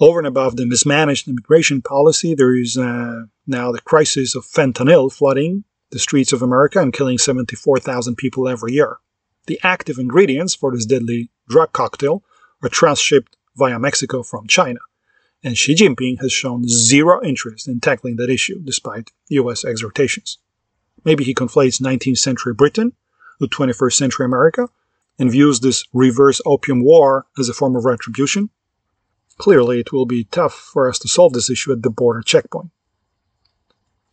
Over 0.00 0.18
and 0.18 0.26
above 0.26 0.56
the 0.56 0.66
mismanaged 0.66 1.28
immigration 1.28 1.80
policy, 1.80 2.34
there 2.34 2.54
is 2.54 2.76
uh, 2.76 3.24
now 3.46 3.70
the 3.70 3.80
crisis 3.80 4.34
of 4.34 4.44
fentanyl 4.44 5.12
flooding 5.12 5.64
the 5.90 6.00
streets 6.00 6.32
of 6.32 6.42
America 6.42 6.80
and 6.80 6.92
killing 6.92 7.18
74,000 7.18 8.16
people 8.16 8.48
every 8.48 8.72
year. 8.72 8.98
The 9.46 9.60
active 9.62 9.96
ingredients 9.96 10.54
for 10.54 10.72
this 10.72 10.86
deadly 10.86 11.30
drug 11.48 11.72
cocktail 11.72 12.24
are 12.62 12.68
transshipped 12.68 13.34
via 13.56 13.78
Mexico 13.78 14.24
from 14.24 14.48
China 14.48 14.80
and 15.44 15.58
Xi 15.58 15.74
Jinping 15.74 16.20
has 16.22 16.32
shown 16.32 16.66
zero 16.66 17.22
interest 17.22 17.68
in 17.68 17.78
tackling 17.78 18.16
that 18.16 18.30
issue 18.30 18.60
despite 18.64 19.12
US 19.28 19.64
exhortations. 19.64 20.38
Maybe 21.04 21.22
he 21.22 21.34
conflates 21.34 21.82
19th 21.82 22.18
century 22.18 22.54
Britain 22.54 22.92
with 23.38 23.50
21st 23.50 23.92
century 23.92 24.24
America 24.24 24.68
and 25.18 25.30
views 25.30 25.60
this 25.60 25.84
reverse 25.92 26.40
opium 26.46 26.82
war 26.82 27.26
as 27.38 27.48
a 27.48 27.54
form 27.54 27.76
of 27.76 27.84
retribution. 27.84 28.48
Clearly, 29.36 29.80
it 29.80 29.92
will 29.92 30.06
be 30.06 30.24
tough 30.24 30.54
for 30.54 30.88
us 30.88 30.98
to 31.00 31.08
solve 31.08 31.34
this 31.34 31.50
issue 31.50 31.72
at 31.72 31.82
the 31.82 31.90
border 31.90 32.22
checkpoint. 32.22 32.70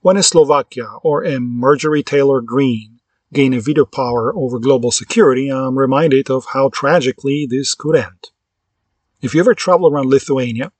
When 0.01 0.17
a 0.17 0.23
Slovakia 0.23 0.87
or 1.01 1.23
a 1.23 1.39
Marjorie 1.39 2.03
Taylor 2.03 2.41
Greene 2.41 2.99
gain 3.31 3.53
a 3.53 3.61
veto 3.61 3.85
power 3.85 4.35
over 4.35 4.59
global 4.59 4.91
security, 4.91 5.49
I'm 5.49 5.77
reminded 5.77 6.29
of 6.29 6.47
how 6.53 6.69
tragically 6.69 7.47
this 7.49 7.75
could 7.75 7.95
end. 7.95 8.31
If 9.21 9.33
you 9.33 9.39
ever 9.39 9.53
travel 9.53 9.87
around 9.87 10.09
Lithuania, 10.09 10.71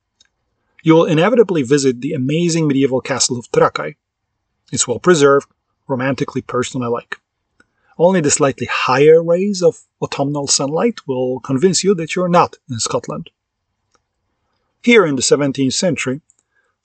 you 0.82 0.94
will 0.94 1.04
inevitably 1.04 1.62
visit 1.62 2.00
the 2.00 2.12
amazing 2.12 2.66
medieval 2.66 3.00
castle 3.00 3.38
of 3.38 3.50
Trakai. 3.50 3.94
It's 4.72 4.88
well 4.88 4.98
preserved, 4.98 5.48
romantically 5.86 6.42
personal 6.42 6.88
alike. 6.88 7.20
Only 7.98 8.20
the 8.20 8.30
slightly 8.30 8.66
higher 8.70 9.22
rays 9.22 9.62
of 9.62 9.82
autumnal 10.00 10.48
sunlight 10.48 11.06
will 11.06 11.40
convince 11.40 11.84
you 11.84 11.94
that 11.94 12.16
you're 12.16 12.28
not 12.28 12.56
in 12.68 12.80
Scotland. 12.80 13.30
Here 14.82 15.06
in 15.06 15.14
the 15.14 15.22
17th 15.22 15.74
century, 15.74 16.20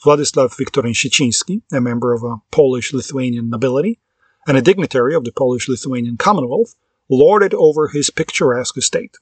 Władysław 0.05 0.55
Wiktoryn 0.60 0.93
Siciński, 0.93 1.63
a 1.73 1.81
member 1.81 2.13
of 2.13 2.23
a 2.23 2.38
Polish-Lithuanian 2.51 3.49
nobility 3.49 3.99
and 4.47 4.55
a 4.55 4.62
dignitary 4.62 5.15
of 5.15 5.23
the 5.23 5.31
Polish-Lithuanian 5.31 6.17
Commonwealth, 6.17 6.75
lorded 7.10 7.53
over 7.55 7.88
his 7.88 8.12
picturesque 8.12 8.77
estate. 8.77 9.17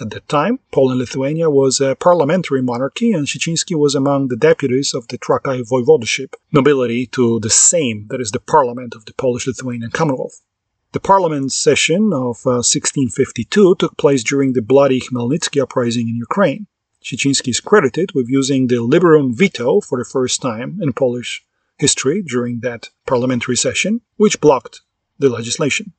At 0.00 0.08
that 0.12 0.28
time, 0.30 0.60
Poland-Lithuania 0.72 1.50
was 1.50 1.78
a 1.78 1.94
parliamentary 1.94 2.62
monarchy, 2.62 3.12
and 3.12 3.26
Siciński 3.26 3.76
was 3.78 3.94
among 3.94 4.28
the 4.28 4.36
deputies 4.36 4.94
of 4.94 5.06
the 5.08 5.18
Trakai 5.18 5.62
voivodeship, 5.62 6.32
nobility 6.50 7.06
to 7.08 7.38
the 7.38 7.50
Sejm, 7.50 8.08
that 8.08 8.18
is 8.18 8.30
the 8.30 8.40
parliament 8.40 8.94
of 8.94 9.04
the 9.04 9.12
Polish-Lithuanian 9.12 9.90
Commonwealth. 9.90 10.40
The 10.92 11.00
parliament 11.00 11.52
session 11.52 12.14
of 12.14 12.46
uh, 12.46 12.64
1652 12.64 13.74
took 13.74 13.98
place 13.98 14.24
during 14.24 14.54
the 14.54 14.62
bloody 14.62 15.02
Khmelnytsky 15.02 15.60
uprising 15.60 16.08
in 16.08 16.16
Ukraine. 16.16 16.66
Siciński 17.04 17.48
is 17.48 17.60
credited 17.60 18.12
with 18.12 18.26
using 18.30 18.68
the 18.68 18.76
liberum 18.76 19.34
veto 19.34 19.82
for 19.82 19.98
the 19.98 20.08
first 20.10 20.40
time 20.40 20.78
in 20.80 20.94
Polish 20.94 21.44
history 21.76 22.22
during 22.22 22.60
that 22.60 22.88
parliamentary 23.06 23.56
session, 23.56 24.00
which 24.16 24.40
blocked 24.40 24.80
the 25.18 25.28
legislation. 25.28 25.92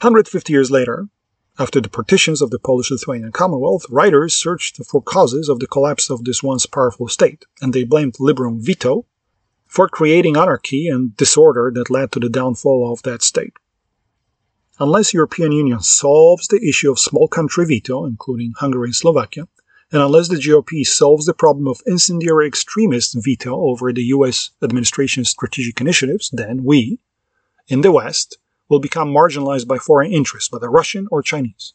150 0.00 0.52
years 0.52 0.70
later, 0.70 1.08
after 1.58 1.80
the 1.80 1.88
partitions 1.88 2.42
of 2.42 2.50
the 2.50 2.58
Polish-Lithuanian 2.58 3.32
Commonwealth, 3.32 3.86
writers 3.88 4.34
searched 4.34 4.84
for 4.84 5.00
causes 5.00 5.48
of 5.48 5.58
the 5.58 5.66
collapse 5.66 6.10
of 6.10 6.24
this 6.24 6.42
once 6.42 6.66
powerful 6.66 7.08
state, 7.08 7.46
and 7.60 7.72
they 7.72 7.84
blamed 7.84 8.14
liberum 8.14 8.60
veto 8.60 9.06
for 9.66 9.88
creating 9.88 10.36
anarchy 10.36 10.88
and 10.88 11.16
disorder 11.16 11.72
that 11.74 11.90
led 11.90 12.12
to 12.12 12.20
the 12.20 12.28
downfall 12.28 12.92
of 12.92 13.02
that 13.02 13.22
state. 13.22 13.54
Unless 14.78 15.14
European 15.14 15.52
Union 15.52 15.80
solves 15.80 16.48
the 16.48 16.62
issue 16.62 16.90
of 16.90 16.98
small 16.98 17.28
country 17.28 17.64
veto, 17.64 18.04
including 18.04 18.52
Hungary 18.58 18.88
and 18.88 18.96
Slovakia, 18.96 19.48
and 19.90 20.02
unless 20.02 20.28
the 20.28 20.36
GOP 20.36 20.84
solves 20.84 21.26
the 21.26 21.32
problem 21.32 21.66
of 21.66 21.80
incendiary 21.86 22.46
extremist 22.46 23.16
veto 23.24 23.54
over 23.54 23.92
the 23.92 24.02
US 24.16 24.50
administration's 24.62 25.30
strategic 25.30 25.80
initiatives, 25.80 26.28
then 26.32 26.64
we, 26.64 26.98
in 27.68 27.80
the 27.80 27.92
West, 27.92 28.38
will 28.68 28.80
become 28.80 29.12
marginalized 29.12 29.66
by 29.66 29.78
foreign 29.78 30.12
interests, 30.12 30.50
whether 30.50 30.70
Russian 30.70 31.06
or 31.10 31.22
Chinese. 31.22 31.74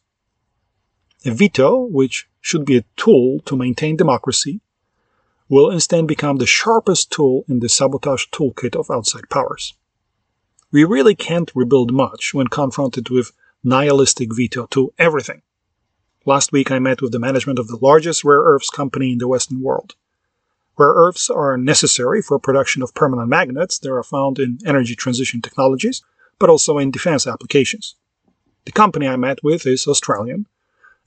A 1.25 1.31
veto, 1.31 1.77
which 1.77 2.27
should 2.41 2.65
be 2.65 2.77
a 2.77 2.85
tool 2.97 3.39
to 3.41 3.55
maintain 3.55 3.95
democracy, 3.95 4.61
will 5.47 5.69
instead 5.69 6.07
become 6.07 6.37
the 6.37 6.45
sharpest 6.45 7.11
tool 7.11 7.43
in 7.47 7.59
the 7.59 7.69
sabotage 7.69 8.25
toolkit 8.31 8.75
of 8.75 8.89
outside 8.89 9.29
powers. 9.29 9.73
We 10.71 10.85
really 10.85 11.15
can't 11.15 11.51
rebuild 11.53 11.93
much 11.93 12.33
when 12.33 12.47
confronted 12.47 13.09
with 13.09 13.33
nihilistic 13.63 14.33
veto 14.33 14.65
to 14.67 14.93
everything. 14.97 15.41
Last 16.25 16.51
week 16.51 16.71
I 16.71 16.79
met 16.79 17.01
with 17.01 17.11
the 17.11 17.19
management 17.19 17.59
of 17.59 17.67
the 17.67 17.79
largest 17.81 18.23
rare 18.23 18.41
earths 18.41 18.69
company 18.69 19.11
in 19.11 19.17
the 19.17 19.27
Western 19.27 19.61
world. 19.61 19.95
Rare 20.77 20.93
earths 20.93 21.29
are 21.29 21.57
necessary 21.57 22.21
for 22.21 22.39
production 22.39 22.81
of 22.81 22.93
permanent 22.93 23.27
magnets 23.27 23.77
that 23.79 23.91
are 23.91 24.03
found 24.03 24.39
in 24.39 24.59
energy 24.65 24.95
transition 24.95 25.41
technologies, 25.41 26.01
but 26.41 26.49
also 26.49 26.79
in 26.79 26.89
defense 26.89 27.27
applications. 27.27 27.95
The 28.65 28.71
company 28.71 29.07
I 29.07 29.15
met 29.15 29.37
with 29.43 29.67
is 29.67 29.85
Australian, 29.87 30.47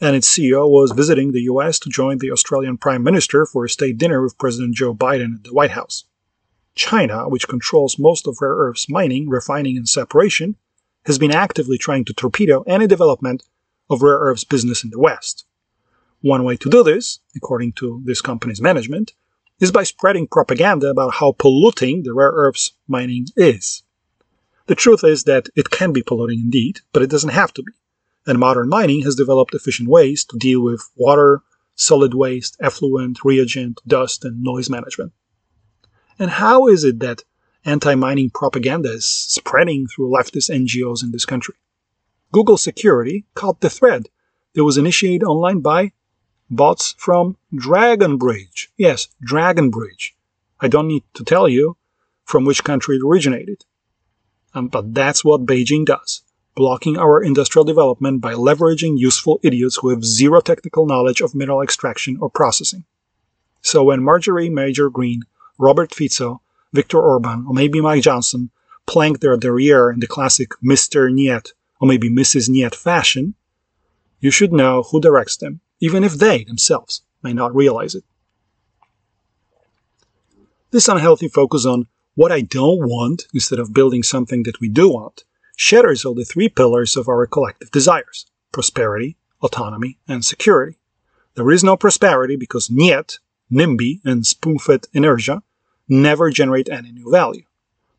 and 0.01 0.15
its 0.15 0.29
CEO 0.29 0.71
was 0.71 0.93
visiting 0.93 1.33
the 1.33 1.43
US 1.53 1.81
to 1.81 1.91
join 1.91 2.19
the 2.19 2.31
Australian 2.31 2.79
Prime 2.79 3.03
Minister 3.03 3.45
for 3.45 3.65
a 3.65 3.69
state 3.69 3.99
dinner 3.99 4.23
with 4.23 4.39
President 4.39 4.77
Joe 4.77 4.95
Biden 4.95 5.35
at 5.35 5.45
the 5.45 5.53
White 5.53 5.73
House. 5.73 6.05
China, 6.77 7.29
which 7.29 7.49
controls 7.49 7.99
most 7.99 8.29
of 8.29 8.39
rare 8.41 8.55
earths 8.55 8.89
mining, 8.89 9.29
refining, 9.29 9.77
and 9.77 9.89
separation, 9.89 10.55
has 11.07 11.19
been 11.19 11.33
actively 11.33 11.79
trying 11.79 12.05
to 12.05 12.15
torpedo 12.15 12.63
any 12.63 12.87
development 12.87 13.43
of 13.91 14.03
rare 14.03 14.19
earths 14.19 14.45
business 14.45 14.85
in 14.85 14.91
the 14.91 15.01
West. 15.01 15.45
One 16.21 16.45
way 16.45 16.57
to 16.59 16.71
do 16.71 16.85
this, 16.85 17.19
according 17.37 17.73
to 17.75 18.01
this 18.05 18.21
company's 18.21 18.61
management, 18.61 19.15
is 19.59 19.73
by 19.73 19.83
spreading 19.83 20.29
propaganda 20.29 20.91
about 20.91 21.15
how 21.15 21.33
polluting 21.33 22.05
the 22.05 22.15
rare 22.15 22.33
earths 22.33 22.73
mining 22.87 23.27
is. 23.37 23.83
The 24.67 24.75
truth 24.75 25.05
is 25.05 25.25
that 25.25 25.49
it 25.55 25.71
can 25.71 25.93
be 25.93 26.03
polluting 26.03 26.41
indeed, 26.41 26.81
but 26.93 27.03
it 27.03 27.11
doesn't 27.11 27.31
have 27.31 27.53
to 27.55 27.63
be. 27.63 27.73
and 28.27 28.39
modern 28.39 28.71
mining 28.71 29.03
has 29.03 29.15
developed 29.15 29.55
efficient 29.55 29.87
ways 29.87 30.25
to 30.25 30.39
deal 30.39 30.63
with 30.63 30.89
water, 30.97 31.43
solid 31.75 32.15
waste, 32.15 32.57
effluent, 32.61 33.19
reagent, 33.23 33.81
dust, 33.87 34.25
and 34.25 34.43
noise 34.43 34.71
management. 34.71 35.13
And 36.19 36.31
how 36.31 36.67
is 36.67 36.85
it 36.85 37.01
that 37.01 37.25
anti 37.67 37.95
mining 37.95 38.31
propaganda 38.31 38.93
is 38.93 39.05
spreading 39.05 39.87
through 39.87 40.11
leftist 40.11 40.49
NGOs 40.49 41.03
in 41.03 41.13
this 41.13 41.27
country? 41.27 41.57
Google 42.33 42.57
Security 42.57 43.27
caught 43.35 43.61
the 43.61 43.69
thread 43.69 44.09
that 44.55 44.65
was 44.65 44.79
initiated 44.79 45.25
online 45.25 45.61
by 45.61 45.93
bots 46.49 46.95
from 46.97 47.37
Dragon 47.55 48.17
Bridge. 48.17 48.71
Yes, 48.79 49.09
Dragon 49.21 49.69
Bridge. 49.69 50.17
I 50.61 50.69
don't 50.69 50.89
need 50.89 51.05
to 51.15 51.25
tell 51.25 51.49
you 51.49 51.77
from 52.25 52.45
which 52.45 52.65
country 52.65 52.97
it 52.97 53.03
originated. 53.05 53.65
Um, 54.55 54.69
but 54.69 54.95
that's 54.95 55.25
what 55.25 55.47
Beijing 55.47 55.85
does, 55.85 56.23
blocking 56.55 56.97
our 56.97 57.23
industrial 57.23 57.65
development 57.65 58.21
by 58.21 58.35
leveraging 58.35 58.99
useful 58.99 59.41
idiots 59.43 59.77
who 59.77 59.89
have 59.91 60.05
zero 60.05 60.41
technical 60.41 60.87
knowledge 60.87 61.21
of 61.21 61.35
mineral 61.35 61.61
extraction 61.61 62.17
or 62.21 62.31
processing. 62.31 62.85
So 63.63 63.83
when 63.85 64.03
Marjorie 64.03 64.51
Major 64.51 64.91
Green, 64.91 65.23
Robert 65.59 65.93
Fico, 65.93 66.41
Viktor 66.73 67.01
Orban, 67.01 67.47
or 67.49 67.55
maybe 67.55 67.81
Mike 67.81 68.03
Johnson 68.03 68.51
plank 68.87 69.21
their 69.21 69.37
derriere 69.37 69.91
in 69.91 70.01
the 70.01 70.07
classic 70.07 70.51
Mr. 70.63 71.13
Niet 71.13 71.53
or 71.81 71.89
maybe 71.89 72.11
Mrs. 72.11 72.49
Niet 72.49 72.75
fashion, 72.75 73.35
you 74.21 74.31
should 74.31 74.53
know 74.53 74.83
who 74.83 75.01
directs 75.01 75.37
them, 75.37 75.61
even 75.81 76.05
if 76.05 76.15
they 76.15 76.45
themselves 76.45 77.03
may 77.23 77.33
not 77.33 77.55
realize 77.55 77.95
it. 77.95 78.05
This 80.71 80.89
unhealthy 80.89 81.29
focus 81.29 81.67
on 81.67 81.87
what 82.15 82.33
I 82.33 82.41
don't 82.41 82.87
want 82.87 83.27
instead 83.35 83.59
of 83.59 83.75
building 83.75 84.03
something 84.03 84.45
that 84.45 84.61
we 84.61 84.69
do 84.69 84.89
want 84.89 85.25
shatters 85.57 86.05
all 86.05 86.15
the 86.15 86.25
three 86.25 86.49
pillars 86.49 86.97
of 86.97 87.09
our 87.09 87.27
collective 87.27 87.71
desires 87.71 88.27
prosperity, 88.53 89.17
autonomy, 89.43 89.99
and 90.07 90.25
security. 90.25 90.79
There 91.35 91.51
is 91.51 91.65
no 91.65 91.77
prosperity 91.77 92.37
because 92.37 92.71
Niet, 92.71 93.19
NIMBY, 93.51 94.01
and 94.05 94.25
spoon-fed 94.25 94.87
inertia 94.93 95.43
never 95.89 96.31
generate 96.31 96.69
any 96.69 96.93
new 96.93 97.11
value. 97.11 97.45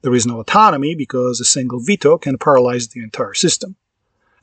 There 0.01 0.15
is 0.15 0.25
no 0.25 0.39
autonomy 0.39 0.95
because 0.95 1.41
a 1.41 1.45
single 1.45 1.79
veto 1.79 2.17
can 2.17 2.37
paralyze 2.37 2.87
the 2.87 3.03
entire 3.03 3.33
system. 3.33 3.75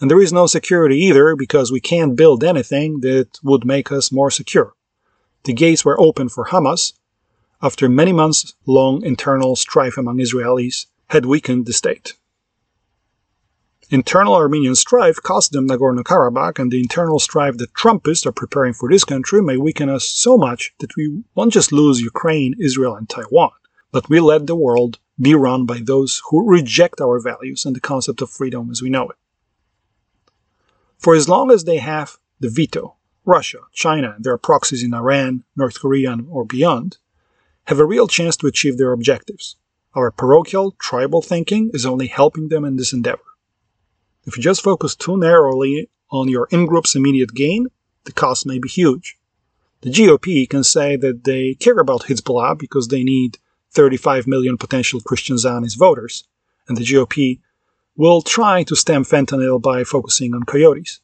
And 0.00 0.10
there 0.10 0.20
is 0.20 0.32
no 0.32 0.46
security 0.46 0.98
either 0.98 1.34
because 1.34 1.72
we 1.72 1.80
can't 1.80 2.16
build 2.16 2.44
anything 2.44 3.00
that 3.00 3.38
would 3.42 3.64
make 3.64 3.90
us 3.90 4.12
more 4.12 4.30
secure. 4.30 4.74
The 5.44 5.54
gates 5.54 5.84
were 5.84 5.98
open 5.98 6.28
for 6.28 6.46
Hamas, 6.46 6.92
after 7.62 7.88
many 7.88 8.12
months 8.12 8.54
long 8.66 9.02
internal 9.02 9.54
strife 9.54 9.96
among 9.96 10.18
Israelis 10.18 10.86
had 11.10 11.26
weakened 11.26 11.66
the 11.66 11.72
state. 11.72 12.14
Internal 13.90 14.34
Armenian 14.34 14.74
strife 14.74 15.16
cost 15.16 15.52
them 15.52 15.68
Nagorno 15.68 16.02
Karabakh, 16.02 16.58
and 16.58 16.72
the 16.72 16.80
internal 16.80 17.18
strife 17.18 17.58
that 17.58 17.74
Trumpists 17.74 18.24
are 18.24 18.32
preparing 18.32 18.72
for 18.72 18.88
this 18.88 19.04
country 19.04 19.42
may 19.42 19.58
weaken 19.58 19.90
us 19.90 20.04
so 20.04 20.38
much 20.38 20.72
that 20.78 20.96
we 20.96 21.22
won't 21.34 21.52
just 21.52 21.72
lose 21.72 22.00
Ukraine, 22.00 22.54
Israel, 22.58 22.96
and 22.96 23.06
Taiwan, 23.06 23.50
but 23.90 24.08
we 24.08 24.18
let 24.18 24.46
the 24.46 24.56
world 24.56 24.98
be 25.20 25.34
run 25.34 25.66
by 25.66 25.80
those 25.84 26.22
who 26.30 26.48
reject 26.48 27.02
our 27.02 27.20
values 27.20 27.66
and 27.66 27.76
the 27.76 27.80
concept 27.80 28.22
of 28.22 28.30
freedom 28.30 28.70
as 28.70 28.80
we 28.80 28.88
know 28.88 29.10
it. 29.10 29.16
For 30.96 31.14
as 31.14 31.28
long 31.28 31.50
as 31.50 31.64
they 31.64 31.76
have 31.76 32.16
the 32.40 32.48
veto, 32.48 32.96
Russia, 33.26 33.58
China, 33.72 34.14
and 34.16 34.24
their 34.24 34.38
proxies 34.38 34.82
in 34.82 34.94
Iran, 34.94 35.44
North 35.54 35.78
Korea, 35.78 36.16
or 36.30 36.46
beyond, 36.46 36.96
have 37.72 37.80
a 37.80 37.86
real 37.86 38.06
chance 38.06 38.36
to 38.36 38.46
achieve 38.46 38.76
their 38.76 38.92
objectives. 38.92 39.56
Our 39.94 40.10
parochial, 40.10 40.76
tribal 40.78 41.22
thinking 41.22 41.70
is 41.72 41.86
only 41.86 42.06
helping 42.06 42.48
them 42.48 42.66
in 42.66 42.76
this 42.76 42.92
endeavor. 42.92 43.22
If 44.26 44.36
you 44.36 44.42
just 44.42 44.62
focus 44.62 44.94
too 44.94 45.16
narrowly 45.16 45.88
on 46.10 46.28
your 46.28 46.48
in 46.50 46.66
group's 46.66 46.94
immediate 46.94 47.32
gain, 47.34 47.68
the 48.04 48.12
cost 48.12 48.44
may 48.44 48.58
be 48.58 48.68
huge. 48.68 49.16
The 49.80 49.90
GOP 49.90 50.46
can 50.48 50.64
say 50.64 50.96
that 50.96 51.24
they 51.24 51.54
care 51.54 51.78
about 51.78 52.02
Hezbollah 52.02 52.58
because 52.58 52.88
they 52.88 53.02
need 53.02 53.38
35 53.70 54.26
million 54.26 54.58
potential 54.58 55.00
Christian 55.00 55.38
Zionist 55.38 55.78
voters, 55.78 56.24
and 56.68 56.76
the 56.76 56.84
GOP 56.84 57.40
will 57.96 58.20
try 58.20 58.64
to 58.64 58.76
stem 58.76 59.02
fentanyl 59.02 59.60
by 59.60 59.82
focusing 59.82 60.34
on 60.34 60.42
coyotes 60.42 61.00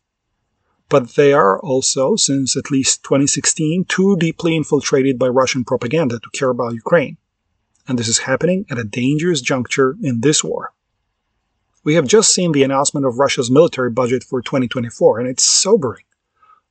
but 0.88 1.10
they 1.10 1.32
are 1.32 1.60
also, 1.60 2.16
since 2.16 2.56
at 2.56 2.70
least 2.70 3.04
2016, 3.04 3.84
too 3.84 4.16
deeply 4.16 4.56
infiltrated 4.56 5.18
by 5.18 5.28
Russian 5.28 5.64
propaganda 5.64 6.18
to 6.18 6.30
care 6.30 6.48
about 6.48 6.74
Ukraine. 6.74 7.18
And 7.86 7.98
this 7.98 8.08
is 8.08 8.18
happening 8.18 8.64
at 8.70 8.78
a 8.78 8.84
dangerous 8.84 9.40
juncture 9.40 9.96
in 10.02 10.20
this 10.20 10.42
war. 10.42 10.72
We 11.84 11.94
have 11.94 12.06
just 12.06 12.34
seen 12.34 12.52
the 12.52 12.62
announcement 12.62 13.06
of 13.06 13.18
Russia's 13.18 13.50
military 13.50 13.90
budget 13.90 14.24
for 14.24 14.42
2024, 14.42 15.20
and 15.20 15.28
it's 15.28 15.44
sobering. 15.44 16.04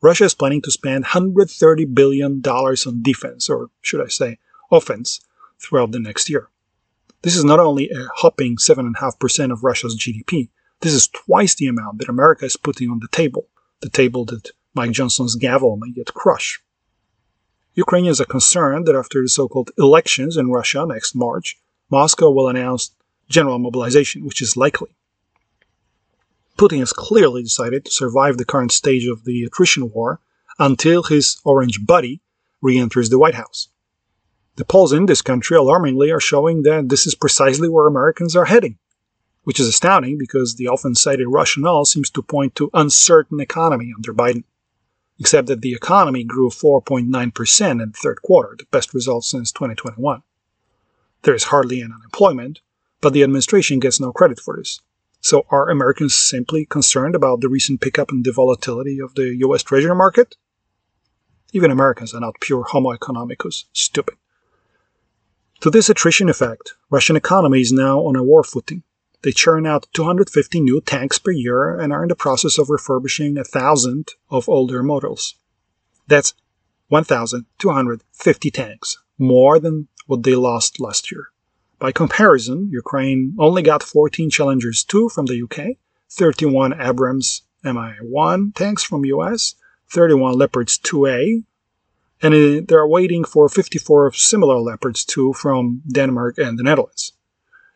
Russia 0.01 0.25
is 0.25 0.35
planning 0.35 0.61
to 0.61 0.71
spend 0.71 1.05
$130 1.05 1.93
billion 1.93 2.41
on 2.45 3.01
defense, 3.01 3.49
or 3.49 3.69
should 3.81 4.03
I 4.03 4.09
say, 4.09 4.37
offense, 4.71 5.21
throughout 5.59 5.91
the 5.91 5.99
next 5.99 6.29
year. 6.29 6.49
This 7.23 7.35
is 7.35 7.43
not 7.43 7.59
only 7.59 7.89
a 7.89 8.07
hopping 8.15 8.57
7.5% 8.57 9.51
of 9.51 9.63
Russia's 9.63 9.97
GDP, 9.97 10.49
this 10.81 10.93
is 10.93 11.07
twice 11.07 11.55
the 11.55 11.67
amount 11.67 11.97
that 11.97 12.09
America 12.09 12.45
is 12.45 12.57
putting 12.57 12.91
on 12.91 12.99
the 12.99 13.07
table 13.07 13.47
the 13.81 13.89
table 13.89 14.25
that 14.25 14.51
Mike 14.73 14.91
Johnson's 14.91 15.35
gavel 15.35 15.77
may 15.77 15.91
yet 15.95 16.13
crush. 16.13 16.61
Ukrainians 17.73 18.19
are 18.19 18.25
concerned 18.25 18.85
that 18.87 18.95
after 18.95 19.21
the 19.21 19.29
so 19.29 19.47
called 19.47 19.71
elections 19.77 20.35
in 20.35 20.49
Russia 20.49 20.85
next 20.85 21.15
March, 21.15 21.59
Moscow 21.91 22.31
will 22.31 22.47
announce 22.47 22.91
general 23.29 23.59
mobilization, 23.59 24.25
which 24.25 24.41
is 24.41 24.57
likely. 24.57 24.89
Putin 26.57 26.79
has 26.79 26.91
clearly 26.91 27.43
decided 27.43 27.85
to 27.85 27.91
survive 27.91 28.37
the 28.37 28.45
current 28.45 28.71
stage 28.71 29.05
of 29.05 29.25
the 29.25 29.43
attrition 29.43 29.91
war 29.91 30.19
until 30.57 31.03
his 31.03 31.39
orange 31.45 31.85
buddy 31.85 32.19
re 32.61 32.79
enters 32.79 33.09
the 33.09 33.19
White 33.19 33.35
House. 33.35 33.69
The 34.55 34.65
polls 34.65 34.91
in 34.91 35.05
this 35.05 35.21
country, 35.21 35.55
alarmingly, 35.55 36.09
are 36.09 36.19
showing 36.19 36.63
that 36.63 36.89
this 36.89 37.05
is 37.05 37.13
precisely 37.13 37.69
where 37.69 37.85
Americans 37.85 38.35
are 38.35 38.45
heading 38.45 38.79
which 39.47 39.61
is 39.61 39.67
astounding 39.69 40.17
because 40.17 40.55
the 40.55 40.67
often 40.67 40.93
cited 40.93 41.25
rationale 41.29 41.85
seems 41.85 42.09
to 42.09 42.21
point 42.21 42.53
to 42.53 42.69
uncertain 42.73 43.39
economy 43.39 43.93
under 43.95 44.13
Biden. 44.13 44.43
Except 45.19 45.47
that 45.47 45.61
the 45.61 45.71
economy 45.73 46.25
grew 46.25 46.49
4.9% 46.49 47.71
in 47.71 47.77
the 47.77 47.85
third 47.93 48.21
quarter, 48.21 48.57
the 48.57 48.65
best 48.71 48.93
result 48.93 49.23
since 49.23 49.53
2021. 49.53 50.21
There 51.21 51.33
is 51.33 51.45
hardly 51.45 51.81
any 51.81 51.93
unemployment, 51.93 52.59
but 52.99 53.13
the 53.13 53.23
administration 53.23 53.79
gets 53.79 54.01
no 54.01 54.11
credit 54.11 54.41
for 54.41 54.57
this. 54.57 54.81
So 55.21 55.45
are 55.49 55.69
Americans 55.69 56.13
simply 56.13 56.65
concerned 56.65 57.15
about 57.15 57.39
the 57.39 57.47
recent 57.47 57.79
pickup 57.79 58.11
in 58.11 58.23
the 58.23 58.33
volatility 58.33 58.99
of 58.99 59.15
the 59.15 59.33
US 59.47 59.63
Treasury 59.63 59.95
market? 59.95 60.35
Even 61.53 61.71
Americans 61.71 62.13
are 62.13 62.19
not 62.19 62.41
pure 62.41 62.65
homo 62.65 62.93
economicus, 62.93 63.63
stupid. 63.71 64.15
To 65.61 65.69
this 65.69 65.89
attrition 65.89 66.27
effect, 66.27 66.73
Russian 66.89 67.15
economy 67.15 67.61
is 67.61 67.71
now 67.71 68.01
on 68.01 68.17
a 68.17 68.23
war 68.23 68.43
footing. 68.43 68.83
They 69.23 69.31
churn 69.31 69.65
out 69.65 69.87
250 69.93 70.59
new 70.61 70.79
tanks 70.81 71.17
per 71.17 71.31
year 71.31 71.77
and 71.77 71.91
are 71.91 72.03
in 72.03 72.09
the 72.09 72.15
process 72.15 72.57
of 72.57 72.69
refurbishing 72.69 73.37
a 73.37 73.43
thousand 73.43 74.09
of 74.29 74.47
older 74.47 74.83
models. 74.83 75.35
That's 76.07 76.33
1,250 76.89 78.51
tanks, 78.51 78.97
more 79.17 79.59
than 79.59 79.87
what 80.05 80.23
they 80.23 80.35
lost 80.35 80.79
last 80.79 81.11
year. 81.11 81.29
By 81.79 81.91
comparison, 81.91 82.69
Ukraine 82.71 83.35
only 83.37 83.61
got 83.61 83.83
14 83.83 84.29
Challengers 84.29 84.83
2 84.83 85.09
from 85.09 85.25
the 85.25 85.41
UK, 85.43 85.77
31 86.09 86.79
Abrams 86.79 87.43
M1 87.63 88.55
tanks 88.55 88.83
from 88.83 89.05
US, 89.05 89.55
31 89.89 90.37
Leopards 90.37 90.77
2A, 90.79 91.43
and 92.21 92.33
uh, 92.33 92.65
they're 92.67 92.87
waiting 92.87 93.23
for 93.23 93.47
54 93.49 94.13
similar 94.13 94.57
Leopards 94.57 95.05
2 95.05 95.33
from 95.33 95.81
Denmark 95.91 96.37
and 96.37 96.57
the 96.57 96.63
Netherlands. 96.63 97.13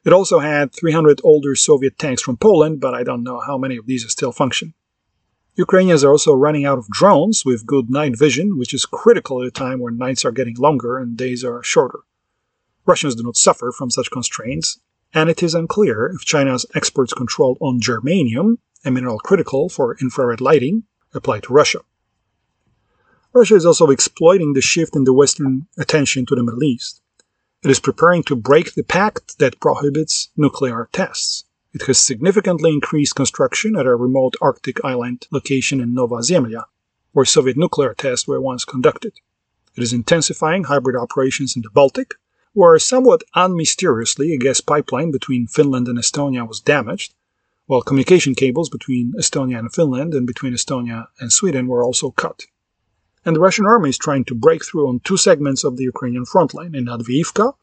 It 0.03 0.13
also 0.13 0.39
had 0.39 0.73
300 0.73 1.21
older 1.23 1.55
Soviet 1.55 1.99
tanks 1.99 2.21
from 2.21 2.37
Poland, 2.37 2.79
but 2.79 2.93
I 2.93 3.03
don't 3.03 3.23
know 3.23 3.39
how 3.39 3.57
many 3.57 3.77
of 3.77 3.85
these 3.85 4.09
still 4.11 4.31
function. 4.31 4.73
Ukrainians 5.55 6.03
are 6.03 6.11
also 6.11 6.33
running 6.33 6.65
out 6.65 6.79
of 6.79 6.89
drones 6.89 7.45
with 7.45 7.67
good 7.67 7.89
night 7.89 8.17
vision, 8.17 8.57
which 8.57 8.73
is 8.73 8.85
critical 8.85 9.41
at 9.41 9.47
a 9.47 9.51
time 9.51 9.79
when 9.79 9.97
nights 9.97 10.25
are 10.25 10.31
getting 10.31 10.55
longer 10.55 10.97
and 10.97 11.17
days 11.17 11.43
are 11.43 11.61
shorter. 11.61 11.99
Russians 12.85 13.15
do 13.15 13.23
not 13.23 13.37
suffer 13.37 13.71
from 13.71 13.91
such 13.91 14.09
constraints, 14.09 14.79
and 15.13 15.29
it 15.29 15.43
is 15.43 15.53
unclear 15.53 16.07
if 16.07 16.25
China's 16.25 16.65
exports 16.73 17.13
controlled 17.13 17.57
on 17.59 17.79
germanium, 17.79 18.57
a 18.83 18.89
mineral 18.89 19.19
critical 19.19 19.69
for 19.69 19.97
infrared 19.99 20.41
lighting, 20.41 20.83
apply 21.13 21.41
to 21.41 21.53
Russia. 21.53 21.81
Russia 23.33 23.55
is 23.55 23.65
also 23.65 23.89
exploiting 23.91 24.53
the 24.53 24.61
shift 24.61 24.95
in 24.95 25.03
the 25.03 25.13
Western 25.13 25.67
attention 25.77 26.25
to 26.25 26.35
the 26.35 26.43
Middle 26.43 26.63
East. 26.63 27.00
It 27.63 27.69
is 27.69 27.79
preparing 27.79 28.23
to 28.23 28.35
break 28.35 28.73
the 28.73 28.83
pact 28.83 29.37
that 29.37 29.59
prohibits 29.59 30.29
nuclear 30.35 30.89
tests. 30.91 31.45
It 31.73 31.83
has 31.83 31.99
significantly 31.99 32.71
increased 32.71 33.15
construction 33.15 33.75
at 33.75 33.85
a 33.85 33.95
remote 33.95 34.35
Arctic 34.41 34.83
island 34.83 35.27
location 35.31 35.79
in 35.79 35.93
Nova 35.93 36.23
Zemlya, 36.23 36.63
where 37.11 37.23
Soviet 37.23 37.57
nuclear 37.57 37.93
tests 37.93 38.27
were 38.27 38.41
once 38.41 38.65
conducted. 38.65 39.13
It 39.75 39.83
is 39.83 39.93
intensifying 39.93 40.63
hybrid 40.63 40.95
operations 40.95 41.55
in 41.55 41.61
the 41.61 41.69
Baltic, 41.69 42.15
where 42.53 42.79
somewhat 42.79 43.23
unmysteriously 43.35 44.33
a 44.33 44.37
gas 44.37 44.59
pipeline 44.59 45.11
between 45.11 45.45
Finland 45.45 45.87
and 45.87 45.99
Estonia 45.99 46.47
was 46.47 46.59
damaged, 46.61 47.13
while 47.67 47.83
communication 47.83 48.33
cables 48.33 48.71
between 48.71 49.13
Estonia 49.19 49.59
and 49.59 49.71
Finland 49.71 50.15
and 50.15 50.25
between 50.25 50.53
Estonia 50.53 51.09
and 51.19 51.31
Sweden 51.31 51.67
were 51.67 51.83
also 51.83 52.09
cut. 52.09 52.47
And 53.23 53.35
the 53.35 53.39
Russian 53.39 53.65
army 53.65 53.89
is 53.89 53.97
trying 53.97 54.25
to 54.25 54.35
break 54.35 54.65
through 54.65 54.87
on 54.87 54.99
two 55.03 55.17
segments 55.17 55.63
of 55.63 55.77
the 55.77 55.83
Ukrainian 55.83 56.25
front 56.25 56.53
line 56.53 56.73
in 56.73 56.85
Avdiivka, 56.85 57.53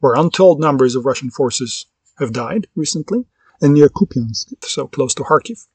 where 0.00 0.14
untold 0.14 0.58
numbers 0.58 0.94
of 0.94 1.04
Russian 1.04 1.30
forces 1.30 1.86
have 2.18 2.32
died 2.32 2.66
recently, 2.74 3.26
and 3.60 3.74
near 3.74 3.88
Kupiansk, 3.88 4.52
so 4.64 4.86
close 4.86 5.14
to 5.14 5.22
Kharkiv. 5.22 5.66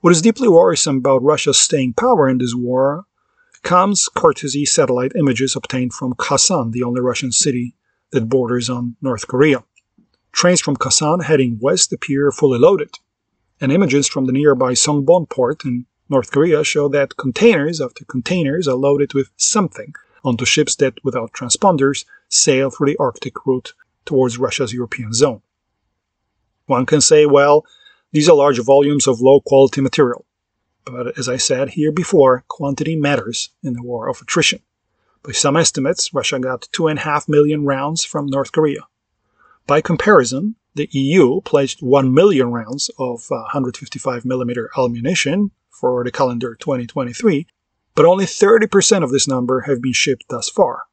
What 0.00 0.12
is 0.12 0.22
deeply 0.22 0.48
worrisome 0.48 0.98
about 0.98 1.22
Russia's 1.22 1.58
staying 1.58 1.94
power 1.94 2.28
in 2.28 2.38
this 2.38 2.54
war 2.54 3.06
comes 3.62 4.08
courtesy 4.08 4.64
satellite 4.64 5.12
images 5.16 5.56
obtained 5.56 5.92
from 5.92 6.14
Khasan, 6.14 6.72
the 6.72 6.84
only 6.84 7.00
Russian 7.00 7.32
city 7.32 7.74
that 8.12 8.28
borders 8.28 8.70
on 8.70 8.96
North 9.02 9.26
Korea. 9.26 9.64
Trains 10.32 10.60
from 10.60 10.76
Khasan 10.76 11.24
heading 11.24 11.58
west 11.60 11.92
appear 11.92 12.30
fully 12.30 12.58
loaded, 12.58 12.94
and 13.60 13.72
images 13.72 14.06
from 14.06 14.26
the 14.26 14.32
nearby 14.32 14.72
Songbon 14.74 15.28
port 15.28 15.64
in 15.64 15.86
North 16.10 16.30
Korea 16.30 16.64
show 16.64 16.88
that 16.88 17.16
containers 17.16 17.80
after 17.80 18.04
containers 18.04 18.66
are 18.66 18.76
loaded 18.76 19.12
with 19.12 19.30
something 19.36 19.94
onto 20.24 20.44
ships 20.44 20.74
that, 20.76 20.94
without 21.04 21.32
transponders, 21.32 22.04
sail 22.28 22.70
through 22.70 22.88
the 22.88 22.96
Arctic 22.98 23.46
route 23.46 23.74
towards 24.04 24.38
Russia's 24.38 24.72
European 24.72 25.12
zone. 25.12 25.42
One 26.66 26.86
can 26.86 27.00
say, 27.00 27.26
well, 27.26 27.64
these 28.12 28.28
are 28.28 28.34
large 28.34 28.58
volumes 28.60 29.06
of 29.06 29.20
low 29.20 29.40
quality 29.40 29.80
material. 29.80 30.24
But 30.84 31.18
as 31.18 31.28
I 31.28 31.36
said 31.36 31.70
here 31.70 31.92
before, 31.92 32.44
quantity 32.48 32.96
matters 32.96 33.50
in 33.62 33.74
the 33.74 33.82
war 33.82 34.08
of 34.08 34.20
attrition. 34.22 34.60
By 35.22 35.32
some 35.32 35.56
estimates, 35.56 36.14
Russia 36.14 36.38
got 36.38 36.68
2.5 36.72 37.28
million 37.28 37.66
rounds 37.66 38.04
from 38.04 38.26
North 38.26 38.52
Korea. 38.52 38.80
By 39.68 39.82
comparison, 39.82 40.56
the 40.76 40.88
EU 40.92 41.42
pledged 41.42 41.82
1 41.82 42.14
million 42.14 42.52
rounds 42.52 42.90
of 42.98 43.26
uh, 43.30 43.44
155mm 43.52 44.66
ammunition 44.78 45.50
for 45.68 46.02
the 46.02 46.10
calendar 46.10 46.54
2023, 46.54 47.46
but 47.94 48.06
only 48.06 48.24
30% 48.24 49.04
of 49.04 49.10
this 49.10 49.28
number 49.28 49.60
have 49.60 49.82
been 49.82 49.92
shipped 49.92 50.24
thus 50.30 50.48
far. 50.48 50.84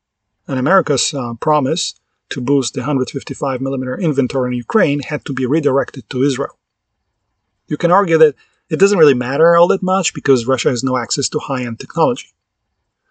And 0.45 0.59
America's 0.59 1.13
uh, 1.13 1.35
promise 1.35 1.93
to 2.31 2.41
boost 2.41 2.73
the 2.73 2.81
155mm 2.81 4.01
inventory 4.01 4.49
in 4.49 4.57
Ukraine 4.57 4.99
had 4.99 5.23
to 5.23 5.33
be 5.33 5.45
redirected 5.45 6.09
to 6.09 6.23
Israel. 6.23 6.59
You 7.67 7.77
can 7.77 7.93
argue 7.93 8.17
that 8.17 8.35
it 8.69 8.77
doesn't 8.77 8.99
really 8.99 9.13
matter 9.13 9.55
all 9.55 9.69
that 9.69 9.83
much 9.83 10.13
because 10.13 10.47
Russia 10.47 10.67
has 10.67 10.83
no 10.83 10.97
access 10.97 11.29
to 11.29 11.39
high 11.39 11.63
end 11.63 11.79
technology. 11.79 12.33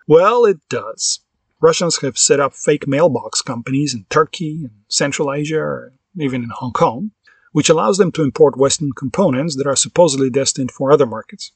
Well, 0.06 0.44
it 0.44 0.58
does. 0.68 1.20
Russians 1.64 1.98
have 2.02 2.18
set 2.18 2.40
up 2.40 2.52
fake 2.52 2.86
mailbox 2.86 3.40
companies 3.40 3.94
in 3.94 4.04
Turkey 4.10 4.64
and 4.64 4.82
Central 4.88 5.32
Asia, 5.32 5.60
or 5.60 5.94
even 6.14 6.42
in 6.42 6.50
Hong 6.50 6.74
Kong, 6.74 7.12
which 7.52 7.70
allows 7.70 7.96
them 7.96 8.12
to 8.12 8.22
import 8.22 8.58
Western 8.58 8.92
components 8.92 9.56
that 9.56 9.66
are 9.66 9.74
supposedly 9.74 10.28
destined 10.28 10.70
for 10.70 10.92
other 10.92 11.06
markets. 11.06 11.52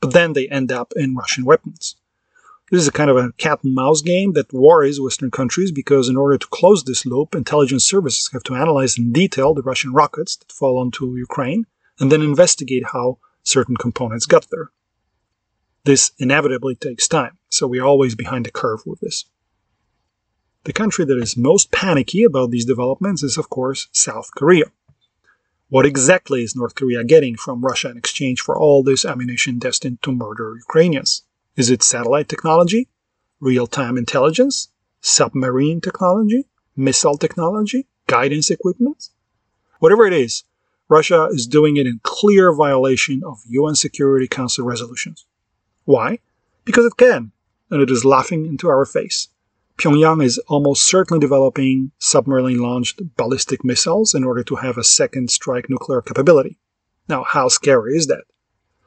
But 0.00 0.14
then 0.14 0.32
they 0.32 0.48
end 0.48 0.72
up 0.72 0.94
in 0.96 1.14
Russian 1.14 1.44
weapons. 1.44 1.96
This 2.70 2.80
is 2.80 2.88
a 2.88 2.92
kind 2.92 3.10
of 3.10 3.18
a 3.18 3.32
cat 3.32 3.62
and 3.62 3.74
mouse 3.74 4.00
game 4.00 4.32
that 4.32 4.50
worries 4.50 4.98
Western 4.98 5.30
countries 5.30 5.72
because, 5.72 6.08
in 6.08 6.16
order 6.16 6.38
to 6.38 6.46
close 6.46 6.84
this 6.84 7.04
loop, 7.04 7.34
intelligence 7.34 7.84
services 7.84 8.30
have 8.32 8.44
to 8.44 8.54
analyze 8.54 8.96
in 8.96 9.12
detail 9.12 9.52
the 9.52 9.60
Russian 9.60 9.92
rockets 9.92 10.36
that 10.36 10.50
fall 10.50 10.78
onto 10.78 11.16
Ukraine 11.16 11.66
and 11.98 12.10
then 12.10 12.22
investigate 12.22 12.84
how 12.94 13.18
certain 13.42 13.76
components 13.76 14.24
got 14.24 14.46
there. 14.50 14.70
This 15.84 16.12
inevitably 16.18 16.76
takes 16.76 17.06
time, 17.06 17.36
so 17.50 17.66
we 17.66 17.78
are 17.78 17.86
always 17.86 18.14
behind 18.14 18.46
the 18.46 18.50
curve 18.50 18.86
with 18.86 19.00
this. 19.00 19.26
The 20.64 20.72
country 20.74 21.06
that 21.06 21.16
is 21.16 21.38
most 21.38 21.70
panicky 21.70 22.22
about 22.22 22.50
these 22.50 22.66
developments 22.66 23.22
is, 23.22 23.38
of 23.38 23.48
course, 23.48 23.88
South 23.92 24.30
Korea. 24.36 24.66
What 25.70 25.86
exactly 25.86 26.42
is 26.42 26.54
North 26.54 26.74
Korea 26.74 27.02
getting 27.02 27.34
from 27.34 27.62
Russia 27.62 27.88
in 27.90 27.96
exchange 27.96 28.42
for 28.42 28.58
all 28.58 28.82
this 28.82 29.06
ammunition 29.06 29.58
destined 29.58 30.02
to 30.02 30.12
murder 30.12 30.56
Ukrainians? 30.56 31.22
Is 31.56 31.70
it 31.70 31.82
satellite 31.82 32.28
technology, 32.28 32.88
real 33.40 33.66
time 33.66 33.96
intelligence, 33.96 34.68
submarine 35.00 35.80
technology, 35.80 36.44
missile 36.76 37.16
technology, 37.16 37.86
guidance 38.06 38.50
equipment? 38.50 39.08
Whatever 39.78 40.06
it 40.06 40.12
is, 40.12 40.44
Russia 40.90 41.28
is 41.30 41.46
doing 41.46 41.78
it 41.78 41.86
in 41.86 42.00
clear 42.02 42.52
violation 42.52 43.22
of 43.24 43.38
UN 43.48 43.76
Security 43.76 44.28
Council 44.28 44.66
resolutions. 44.66 45.24
Why? 45.84 46.18
Because 46.66 46.84
it 46.84 46.98
can, 46.98 47.32
and 47.70 47.80
it 47.80 47.90
is 47.90 48.04
laughing 48.04 48.44
into 48.44 48.68
our 48.68 48.84
face. 48.84 49.28
Pyongyang 49.80 50.22
is 50.22 50.36
almost 50.46 50.86
certainly 50.86 51.18
developing 51.18 51.90
submarine 51.98 52.58
launched 52.58 53.00
ballistic 53.16 53.64
missiles 53.64 54.14
in 54.14 54.24
order 54.24 54.44
to 54.44 54.56
have 54.56 54.76
a 54.76 54.84
second 54.84 55.30
strike 55.30 55.70
nuclear 55.70 56.02
capability. 56.02 56.58
Now, 57.08 57.24
how 57.24 57.48
scary 57.48 57.96
is 57.96 58.06
that? 58.08 58.24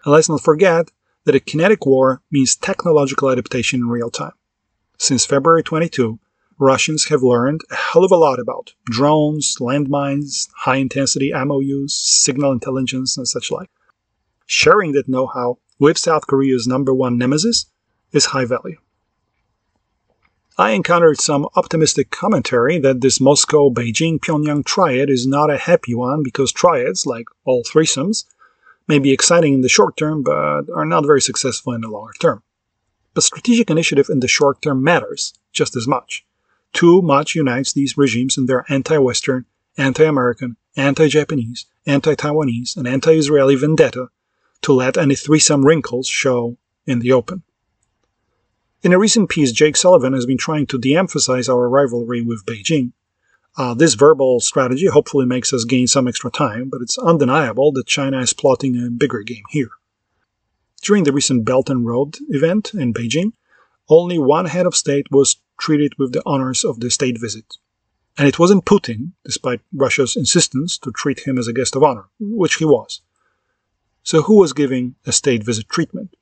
And 0.06 0.14
let's 0.14 0.30
not 0.30 0.44
forget 0.44 0.92
that 1.26 1.34
a 1.34 1.40
kinetic 1.40 1.88
war 1.88 2.22
means 2.30 2.56
technological 2.56 3.32
adaptation 3.32 3.80
in 3.80 3.90
real 3.90 4.12
time. 4.12 4.34
Since 5.00 5.26
February 5.26 5.64
22, 5.64 6.20
Russians 6.60 7.06
have 7.06 7.24
learned 7.24 7.62
a 7.72 7.76
hell 7.76 8.04
of 8.04 8.12
a 8.12 8.16
lot 8.16 8.40
about 8.40 8.76
drones, 8.86 9.56
landmines, 9.60 10.48
high 10.58 10.76
intensity 10.76 11.34
ammo 11.34 11.60
use, 11.60 11.96
signal 11.96 12.52
intelligence, 12.52 13.18
and 13.18 13.28
such 13.28 13.50
like. 13.50 13.72
Sharing 14.46 14.92
that 14.92 15.10
know 15.10 15.26
how 15.26 15.58
with 15.80 15.98
South 15.98 16.28
Korea's 16.28 16.68
number 16.68 16.94
one 16.94 17.18
nemesis 17.18 17.66
is 18.12 18.26
high 18.26 18.46
value. 18.46 18.78
I 20.58 20.72
encountered 20.72 21.20
some 21.20 21.48
optimistic 21.56 22.12
commentary 22.12 22.78
that 22.80 23.02
this 23.02 23.20
Moscow 23.20 23.70
Beijing 23.70 24.20
Pyongyang 24.20 24.64
triad 24.64 25.10
is 25.10 25.26
not 25.26 25.50
a 25.50 25.58
happy 25.58 25.96
one 25.96 26.22
because 26.22 26.52
triads, 26.52 27.06
like 27.06 27.26
all 27.44 27.64
threesomes, 27.64 28.26
may 28.88 29.00
be 29.00 29.12
exciting 29.12 29.54
in 29.54 29.62
the 29.62 29.70
short 29.70 29.98
term 29.98 30.22
but 30.22 30.70
are 30.74 30.86
not 30.86 31.06
very 31.06 31.22
successful 31.22 31.74
in 31.74 31.82
the 31.82 31.90
longer 31.90 32.14
term. 32.20 32.44
But 33.14 33.24
strategic 33.24 33.72
initiative 33.72 34.10
in 34.10 34.20
the 34.20 34.28
short 34.28 34.62
term 34.62 34.84
matters 34.84 35.34
just 35.52 35.76
as 35.76 35.88
much 35.88 36.26
too 36.74 37.02
much 37.02 37.36
unites 37.36 37.72
these 37.72 37.98
regimes 37.98 38.38
in 38.38 38.48
their 38.48 38.66
anti 38.68 38.98
Western, 38.98 39.46
anti 39.78 40.04
American, 40.04 40.58
anti 40.76 41.08
Japanese, 41.08 41.66
anti 41.86 42.16
Taiwanese, 42.16 42.76
and 42.76 42.88
anti 42.88 43.14
Israeli 43.14 43.56
vendetta 43.56 44.10
to 44.64 44.74
let 44.74 44.98
any 44.98 45.16
threesome 45.16 45.66
wrinkles 45.66 46.08
show 46.08 46.58
in 46.86 47.00
the 47.00 47.12
open. 47.12 47.44
In 48.84 48.92
a 48.92 49.00
recent 49.00 49.30
piece, 49.30 49.54
Jake 49.54 49.78
Sullivan 49.78 50.12
has 50.12 50.26
been 50.26 50.38
trying 50.38 50.68
to 50.68 50.78
de 50.78 50.94
emphasize 50.94 51.48
our 51.48 51.70
rivalry 51.70 52.22
with 52.22 52.46
Beijing. 52.46 52.92
Uh, 53.56 53.74
this 53.74 53.94
verbal 53.94 54.42
strategy 54.42 54.88
hopefully 54.88 55.26
makes 55.26 55.54
us 55.54 55.64
gain 55.64 55.88
some 55.88 56.06
extra 56.06 56.30
time, 56.30 56.68
but 56.68 56.82
it's 56.82 56.98
undeniable 56.98 57.72
that 57.72 57.88
China 57.88 58.20
is 58.20 58.34
plotting 58.34 58.76
a 58.76 58.90
bigger 58.90 59.22
game 59.24 59.46
here. 59.52 59.70
During 60.82 61.06
the 61.06 61.14
recent 61.14 61.46
Belt 61.46 61.70
and 61.70 61.86
Road 61.86 62.18
event 62.28 62.74
in 62.74 62.94
Beijing, 62.94 63.32
only 63.88 64.20
one 64.20 64.48
head 64.48 64.66
of 64.66 64.76
state 64.76 65.08
was 65.10 65.38
treated 65.58 65.94
with 65.98 66.12
the 66.12 66.24
honors 66.26 66.66
of 66.66 66.82
the 66.82 66.92
state 66.92 67.18
visit. 67.18 67.56
And 68.18 68.28
it 68.28 68.38
wasn't 68.38 68.66
Putin, 68.66 69.14
despite 69.24 69.62
Russia's 69.74 70.18
insistence 70.18 70.78
to 70.80 70.92
treat 70.92 71.22
him 71.22 71.38
as 71.38 71.48
a 71.48 71.54
guest 71.54 71.78
of 71.78 71.84
honor, 71.84 72.10
which 72.20 72.56
he 72.56 72.66
was. 72.66 73.02
So 74.04 74.24
who 74.24 74.40
was 74.40 74.52
giving 74.52 74.96
a 75.06 75.14
state 75.14 75.46
visit 75.46 75.70
treatment? 75.70 76.18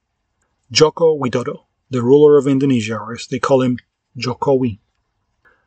Joko 0.71 1.17
Widodo, 1.17 1.63
the 1.91 2.01
ruler 2.01 2.37
of 2.37 2.47
Indonesia, 2.47 2.97
or 2.97 3.13
as 3.13 3.27
they 3.27 3.37
call 3.37 3.61
him, 3.61 3.77
Jokowi. 4.17 4.79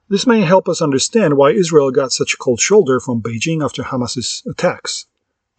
This 0.09 0.27
may 0.27 0.41
help 0.41 0.69
us 0.69 0.83
understand 0.83 1.37
why 1.37 1.53
Israel 1.53 1.93
got 1.93 2.13
such 2.13 2.35
a 2.35 2.37
cold 2.37 2.61
shoulder 2.61 2.99
from 2.99 3.23
Beijing 3.23 3.65
after 3.65 3.85
Hamas's 3.85 4.43
attacks. 4.47 5.07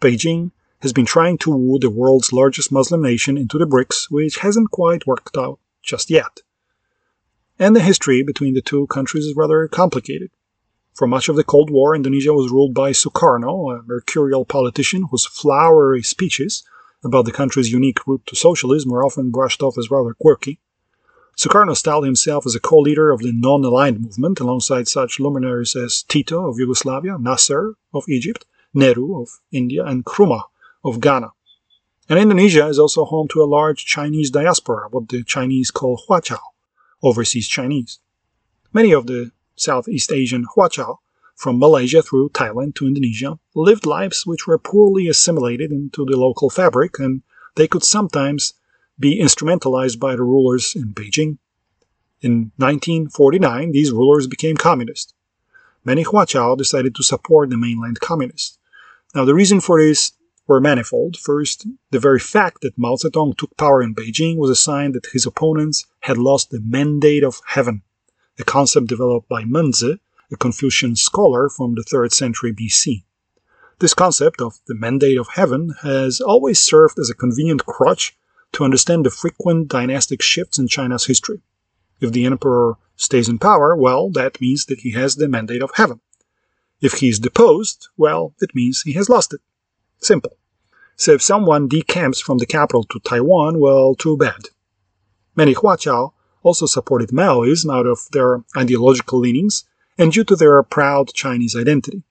Beijing 0.00 0.50
has 0.80 0.92
been 0.92 1.06
trying 1.06 1.38
to 1.38 1.50
woo 1.50 1.78
the 1.78 1.88
world's 1.88 2.32
largest 2.32 2.70
Muslim 2.70 3.00
nation 3.00 3.38
into 3.38 3.56
the 3.56 3.66
BRICS, 3.66 4.10
which 4.10 4.38
hasn't 4.38 4.70
quite 4.70 5.06
worked 5.06 5.38
out 5.38 5.58
just 5.82 6.10
yet 6.10 6.42
and 7.58 7.74
the 7.74 7.80
history 7.80 8.22
between 8.22 8.54
the 8.54 8.62
two 8.62 8.86
countries 8.88 9.24
is 9.24 9.36
rather 9.36 9.66
complicated. 9.68 10.30
For 10.94 11.06
much 11.06 11.28
of 11.28 11.36
the 11.36 11.44
Cold 11.44 11.70
War, 11.70 11.94
Indonesia 11.94 12.32
was 12.32 12.50
ruled 12.50 12.74
by 12.74 12.92
Sukarno, 12.92 13.78
a 13.78 13.82
mercurial 13.82 14.44
politician 14.44 15.08
whose 15.10 15.26
flowery 15.26 16.02
speeches 16.02 16.64
about 17.06 17.24
the 17.24 17.32
country's 17.32 17.72
unique 17.72 18.06
route 18.06 18.26
to 18.26 18.36
socialism 18.36 18.90
were 18.90 19.04
often 19.04 19.30
brushed 19.30 19.62
off 19.62 19.78
as 19.78 19.90
rather 19.90 20.14
quirky. 20.14 20.58
Sukarno 21.36 21.76
styled 21.76 22.04
himself 22.04 22.46
as 22.46 22.54
a 22.54 22.60
co-leader 22.60 23.10
of 23.10 23.20
the 23.20 23.32
non-aligned 23.32 24.00
movement 24.00 24.40
alongside 24.40 24.88
such 24.88 25.20
luminaries 25.20 25.76
as 25.76 26.02
Tito 26.02 26.48
of 26.48 26.58
Yugoslavia, 26.58 27.18
Nasser 27.18 27.74
of 27.92 28.08
Egypt, 28.08 28.46
Nehru 28.72 29.20
of 29.20 29.28
India, 29.52 29.84
and 29.84 30.04
Nkrumah 30.04 30.44
of 30.84 31.00
Ghana. 31.00 31.30
And 32.08 32.18
Indonesia 32.18 32.66
is 32.66 32.78
also 32.78 33.04
home 33.04 33.28
to 33.28 33.42
a 33.42 33.44
large 33.44 33.84
Chinese 33.84 34.30
diaspora, 34.30 34.88
what 34.90 35.08
the 35.08 35.24
Chinese 35.24 35.70
call 35.70 36.00
Huaqiao 36.08 36.38
overseas 37.02 37.48
Chinese. 37.48 37.98
Many 38.72 38.92
of 38.92 39.06
the 39.06 39.32
Southeast 39.56 40.12
Asian 40.12 40.46
Huaqiao, 40.56 40.98
from 41.36 41.58
Malaysia 41.58 42.02
through 42.02 42.30
Thailand 42.30 42.74
to 42.74 42.86
Indonesia, 42.86 43.38
lived 43.54 43.86
lives 43.86 44.26
which 44.26 44.46
were 44.46 44.58
poorly 44.58 45.06
assimilated 45.06 45.70
into 45.70 46.04
the 46.04 46.16
local 46.16 46.50
fabric, 46.50 46.98
and 46.98 47.22
they 47.54 47.68
could 47.68 47.84
sometimes 47.84 48.54
be 48.98 49.20
instrumentalized 49.20 50.00
by 50.00 50.16
the 50.16 50.22
rulers 50.22 50.74
in 50.74 50.94
Beijing. 50.94 51.38
In 52.22 52.52
1949, 52.56 53.72
these 53.72 53.92
rulers 53.92 54.26
became 54.26 54.56
communist. 54.56 55.12
Many 55.84 56.04
Huaqiao 56.04 56.56
decided 56.56 56.94
to 56.94 57.02
support 57.02 57.50
the 57.50 57.58
mainland 57.58 58.00
communists. 58.00 58.58
Now, 59.14 59.24
the 59.24 59.34
reason 59.34 59.60
for 59.60 59.80
this 59.80 60.12
were 60.46 60.60
manifold. 60.60 61.16
First, 61.18 61.66
the 61.90 62.00
very 62.00 62.18
fact 62.18 62.62
that 62.62 62.78
Mao 62.78 62.96
Zedong 62.96 63.36
took 63.36 63.56
power 63.56 63.82
in 63.82 63.94
Beijing 63.94 64.36
was 64.36 64.50
a 64.50 64.56
sign 64.56 64.92
that 64.92 65.06
his 65.12 65.26
opponents 65.26 65.84
had 66.00 66.16
lost 66.16 66.50
the 66.50 66.60
mandate 66.60 67.24
of 67.24 67.40
heaven, 67.46 67.82
a 68.38 68.44
concept 68.44 68.86
developed 68.86 69.28
by 69.28 69.44
Mengzi, 69.44 69.98
a 70.30 70.36
Confucian 70.36 70.96
scholar 70.96 71.48
from 71.48 71.74
the 71.74 71.82
3rd 71.82 72.12
century 72.12 72.52
BC. 72.52 73.04
This 73.78 73.94
concept 73.94 74.40
of 74.40 74.58
the 74.66 74.74
mandate 74.74 75.18
of 75.18 75.28
heaven 75.34 75.74
has 75.82 76.20
always 76.20 76.58
served 76.58 76.98
as 76.98 77.10
a 77.10 77.14
convenient 77.14 77.66
crutch 77.66 78.16
to 78.52 78.64
understand 78.64 79.04
the 79.04 79.10
frequent 79.10 79.68
dynastic 79.68 80.22
shifts 80.22 80.58
in 80.58 80.68
China's 80.68 81.06
history. 81.06 81.42
If 82.00 82.12
the 82.12 82.24
emperor 82.24 82.76
stays 82.96 83.28
in 83.28 83.38
power, 83.38 83.76
well, 83.76 84.10
that 84.10 84.40
means 84.40 84.66
that 84.66 84.80
he 84.80 84.92
has 84.92 85.16
the 85.16 85.28
mandate 85.28 85.62
of 85.62 85.72
heaven. 85.74 86.00
If 86.80 86.94
he 86.94 87.08
is 87.08 87.18
deposed, 87.18 87.88
well, 87.96 88.34
it 88.40 88.54
means 88.54 88.82
he 88.82 88.92
has 88.94 89.08
lost 89.08 89.34
it. 89.34 89.40
Simple. 89.98 90.36
So 90.96 91.12
if 91.12 91.22
someone 91.22 91.68
decamps 91.68 92.20
from 92.20 92.38
the 92.38 92.46
capital 92.46 92.84
to 92.84 93.00
Taiwan, 93.00 93.60
well, 93.60 93.94
too 93.94 94.16
bad. 94.16 94.48
Many 95.34 95.54
Huaqiao 95.54 96.12
also 96.42 96.64
supported 96.66 97.10
Maoism 97.10 97.74
out 97.74 97.86
of 97.86 98.08
their 98.12 98.42
ideological 98.56 99.18
leanings 99.18 99.64
and 99.98 100.12
due 100.12 100.24
to 100.24 100.36
their 100.36 100.62
proud 100.62 101.12
Chinese 101.12 101.56
identity, 101.56 102.02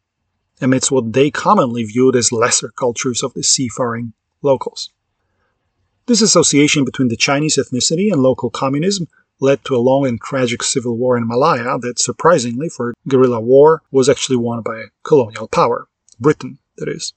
amidst 0.61 0.91
what 0.91 1.13
they 1.13 1.29
commonly 1.29 1.83
viewed 1.83 2.15
as 2.15 2.31
lesser 2.31 2.69
cultures 2.69 3.23
of 3.23 3.33
the 3.33 3.43
seafaring 3.43 4.13
locals. 4.41 4.91
This 6.07 6.21
association 6.21 6.85
between 6.85 7.07
the 7.07 7.17
Chinese 7.17 7.57
ethnicity 7.57 8.11
and 8.11 8.21
local 8.21 8.49
communism 8.49 9.07
led 9.39 9.65
to 9.65 9.75
a 9.75 9.77
long 9.77 10.05
and 10.05 10.21
tragic 10.21 10.63
civil 10.63 10.97
war 10.97 11.17
in 11.17 11.27
Malaya 11.27 11.77
that, 11.79 11.99
surprisingly 11.99 12.69
for 12.69 12.93
guerrilla 13.07 13.41
war, 13.41 13.81
was 13.91 14.07
actually 14.07 14.37
won 14.37 14.61
by 14.61 14.77
a 14.77 14.91
colonial 15.03 15.47
power, 15.47 15.87
Britain, 16.19 16.59
that 16.77 16.87
is. 16.87 17.13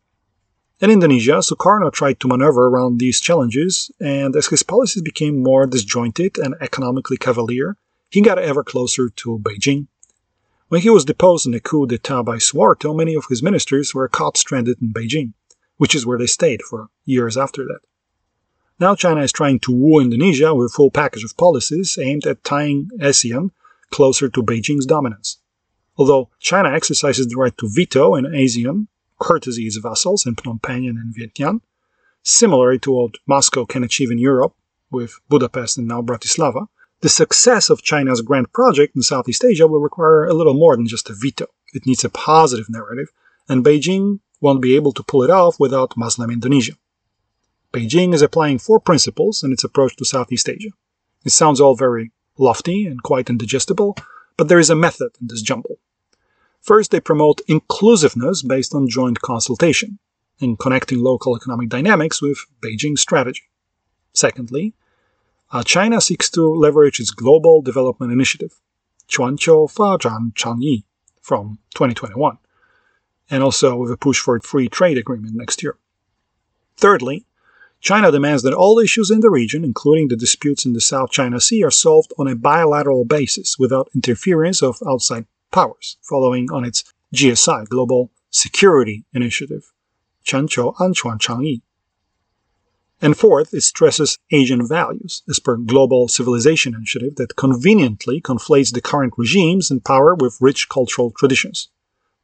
In 0.80 0.90
Indonesia, 0.90 1.38
Sukarno 1.42 1.92
tried 1.92 2.20
to 2.20 2.28
maneuver 2.28 2.68
around 2.68 2.98
these 2.98 3.20
challenges, 3.20 3.90
and 4.00 4.34
as 4.36 4.46
his 4.46 4.62
policies 4.62 5.02
became 5.02 5.42
more 5.42 5.66
disjointed 5.66 6.38
and 6.38 6.54
economically 6.60 7.16
cavalier, 7.16 7.76
he 8.10 8.20
got 8.20 8.38
ever 8.38 8.64
closer 8.64 9.08
to 9.10 9.38
Beijing. 9.38 9.88
When 10.68 10.82
he 10.82 10.90
was 10.90 11.06
deposed 11.06 11.46
in 11.46 11.54
a 11.54 11.60
coup 11.60 11.86
d'etat 11.86 12.22
by 12.24 12.36
Suharto, 12.36 12.94
many 12.94 13.14
of 13.14 13.24
his 13.30 13.42
ministers 13.42 13.94
were 13.94 14.06
caught 14.06 14.36
stranded 14.36 14.76
in 14.82 14.92
Beijing, 14.92 15.32
which 15.78 15.94
is 15.94 16.04
where 16.04 16.18
they 16.18 16.26
stayed 16.26 16.60
for 16.62 16.90
years 17.06 17.38
after 17.38 17.64
that. 17.64 17.80
Now 18.78 18.94
China 18.94 19.22
is 19.22 19.32
trying 19.32 19.60
to 19.60 19.72
woo 19.72 19.98
Indonesia 19.98 20.54
with 20.54 20.66
a 20.66 20.74
full 20.74 20.90
package 20.90 21.24
of 21.24 21.36
policies 21.38 21.98
aimed 21.98 22.26
at 22.26 22.44
tying 22.44 22.90
ASEAN 23.00 23.50
closer 23.90 24.28
to 24.28 24.42
Beijing's 24.42 24.84
dominance. 24.84 25.38
Although 25.96 26.28
China 26.38 26.70
exercises 26.70 27.26
the 27.26 27.36
right 27.36 27.56
to 27.56 27.68
veto 27.72 28.14
in 28.14 28.26
ASEAN, 28.26 28.88
courtesy 29.18 29.70
vassals 29.82 30.26
in 30.26 30.36
Phnom 30.36 30.62
Penh 30.62 30.86
and 30.86 30.98
in 30.98 31.14
Vientiane, 31.16 31.62
similar 32.22 32.76
to 32.76 32.92
what 32.92 33.14
Moscow 33.26 33.64
can 33.64 33.82
achieve 33.82 34.10
in 34.10 34.18
Europe 34.18 34.54
with 34.90 35.18
Budapest 35.30 35.78
and 35.78 35.88
now 35.88 36.02
Bratislava, 36.02 36.68
the 37.00 37.08
success 37.08 37.70
of 37.70 37.82
China's 37.82 38.22
grand 38.22 38.52
project 38.52 38.96
in 38.96 39.02
Southeast 39.02 39.44
Asia 39.44 39.66
will 39.66 39.80
require 39.80 40.24
a 40.24 40.34
little 40.34 40.54
more 40.54 40.76
than 40.76 40.86
just 40.86 41.10
a 41.10 41.14
veto. 41.14 41.46
It 41.72 41.86
needs 41.86 42.04
a 42.04 42.10
positive 42.10 42.68
narrative, 42.68 43.08
and 43.48 43.64
Beijing 43.64 44.20
won't 44.40 44.62
be 44.62 44.74
able 44.74 44.92
to 44.92 45.02
pull 45.02 45.22
it 45.22 45.30
off 45.30 45.60
without 45.60 45.96
Muslim 45.96 46.30
Indonesia. 46.30 46.74
Beijing 47.72 48.14
is 48.14 48.22
applying 48.22 48.58
four 48.58 48.80
principles 48.80 49.42
in 49.42 49.52
its 49.52 49.64
approach 49.64 49.94
to 49.96 50.04
Southeast 50.04 50.48
Asia. 50.48 50.70
It 51.24 51.30
sounds 51.30 51.60
all 51.60 51.76
very 51.76 52.10
lofty 52.38 52.86
and 52.86 53.02
quite 53.02 53.30
indigestible, 53.30 53.96
but 54.36 54.48
there 54.48 54.58
is 54.58 54.70
a 54.70 54.76
method 54.76 55.10
in 55.20 55.28
this 55.28 55.42
jumble. 55.42 55.78
First, 56.60 56.90
they 56.90 57.00
promote 57.00 57.40
inclusiveness 57.46 58.42
based 58.42 58.74
on 58.74 58.88
joint 58.88 59.20
consultation, 59.20 59.98
in 60.40 60.56
connecting 60.56 61.00
local 61.00 61.36
economic 61.36 61.68
dynamics 61.68 62.22
with 62.22 62.38
Beijing's 62.60 63.00
strategy. 63.00 63.42
Secondly, 64.12 64.74
Uh, 65.50 65.62
China 65.62 66.00
seeks 66.00 66.28
to 66.30 66.42
leverage 66.42 67.00
its 67.00 67.10
Global 67.10 67.62
Development 67.62 68.12
Initiative, 68.12 68.60
Quanqiu 69.08 69.72
Fazhan 69.72 70.34
Changyi, 70.34 70.84
from 71.22 71.58
2021, 71.74 72.38
and 73.30 73.42
also 73.42 73.76
with 73.76 73.90
a 73.90 73.96
push 73.96 74.20
for 74.20 74.36
a 74.36 74.42
free 74.42 74.68
trade 74.68 74.98
agreement 74.98 75.34
next 75.34 75.62
year. 75.62 75.76
Thirdly, 76.76 77.24
China 77.80 78.10
demands 78.10 78.42
that 78.42 78.52
all 78.52 78.78
issues 78.78 79.10
in 79.10 79.20
the 79.20 79.30
region, 79.30 79.64
including 79.64 80.08
the 80.08 80.16
disputes 80.16 80.66
in 80.66 80.74
the 80.74 80.80
South 80.80 81.10
China 81.10 81.40
Sea, 81.40 81.64
are 81.64 81.70
solved 81.70 82.12
on 82.18 82.26
a 82.26 82.34
bilateral 82.34 83.04
basis 83.04 83.58
without 83.58 83.88
interference 83.94 84.62
of 84.62 84.78
outside 84.86 85.26
powers, 85.50 85.96
following 86.02 86.50
on 86.50 86.64
its 86.64 86.84
GSI, 87.14 87.68
Global 87.68 88.10
Security 88.30 89.04
Initiative, 89.14 89.72
Quanqiu 90.26 90.74
Anquan 90.76 91.18
Changyi. 91.18 91.62
And 93.00 93.16
fourth, 93.16 93.54
it 93.54 93.62
stresses 93.62 94.18
Asian 94.32 94.66
values, 94.66 95.22
as 95.28 95.38
per 95.38 95.56
Global 95.56 96.08
Civilization 96.08 96.74
Initiative 96.74 97.14
that 97.16 97.36
conveniently 97.36 98.20
conflates 98.20 98.72
the 98.72 98.80
current 98.80 99.14
regimes 99.16 99.70
in 99.70 99.80
power 99.80 100.14
with 100.14 100.40
rich 100.40 100.68
cultural 100.68 101.12
traditions. 101.12 101.68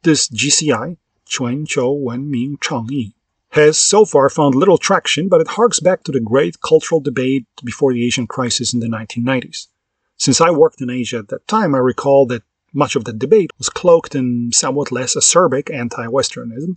This 0.02 0.28
GCI, 0.28 0.96
Quanqiu 1.26 2.02
Wenming 2.02 2.58
Changyi, 2.58 3.12
has 3.50 3.78
so 3.78 4.04
far 4.04 4.28
found 4.28 4.56
little 4.56 4.78
traction, 4.78 5.28
but 5.28 5.40
it 5.40 5.46
harks 5.46 5.78
back 5.78 6.02
to 6.02 6.12
the 6.12 6.18
great 6.18 6.60
cultural 6.60 7.00
debate 7.00 7.46
before 7.62 7.92
the 7.92 8.04
Asian 8.04 8.26
crisis 8.26 8.74
in 8.74 8.80
the 8.80 8.88
1990s. 8.88 9.68
Since 10.16 10.40
I 10.40 10.50
worked 10.50 10.80
in 10.80 10.90
Asia 10.90 11.18
at 11.18 11.28
that 11.28 11.46
time, 11.46 11.74
I 11.74 11.78
recall 11.78 12.26
that 12.26 12.42
much 12.72 12.96
of 12.96 13.04
that 13.04 13.20
debate 13.20 13.52
was 13.58 13.68
cloaked 13.68 14.16
in 14.16 14.50
somewhat 14.52 14.90
less 14.90 15.14
acerbic 15.14 15.72
anti-Westernism. 15.72 16.76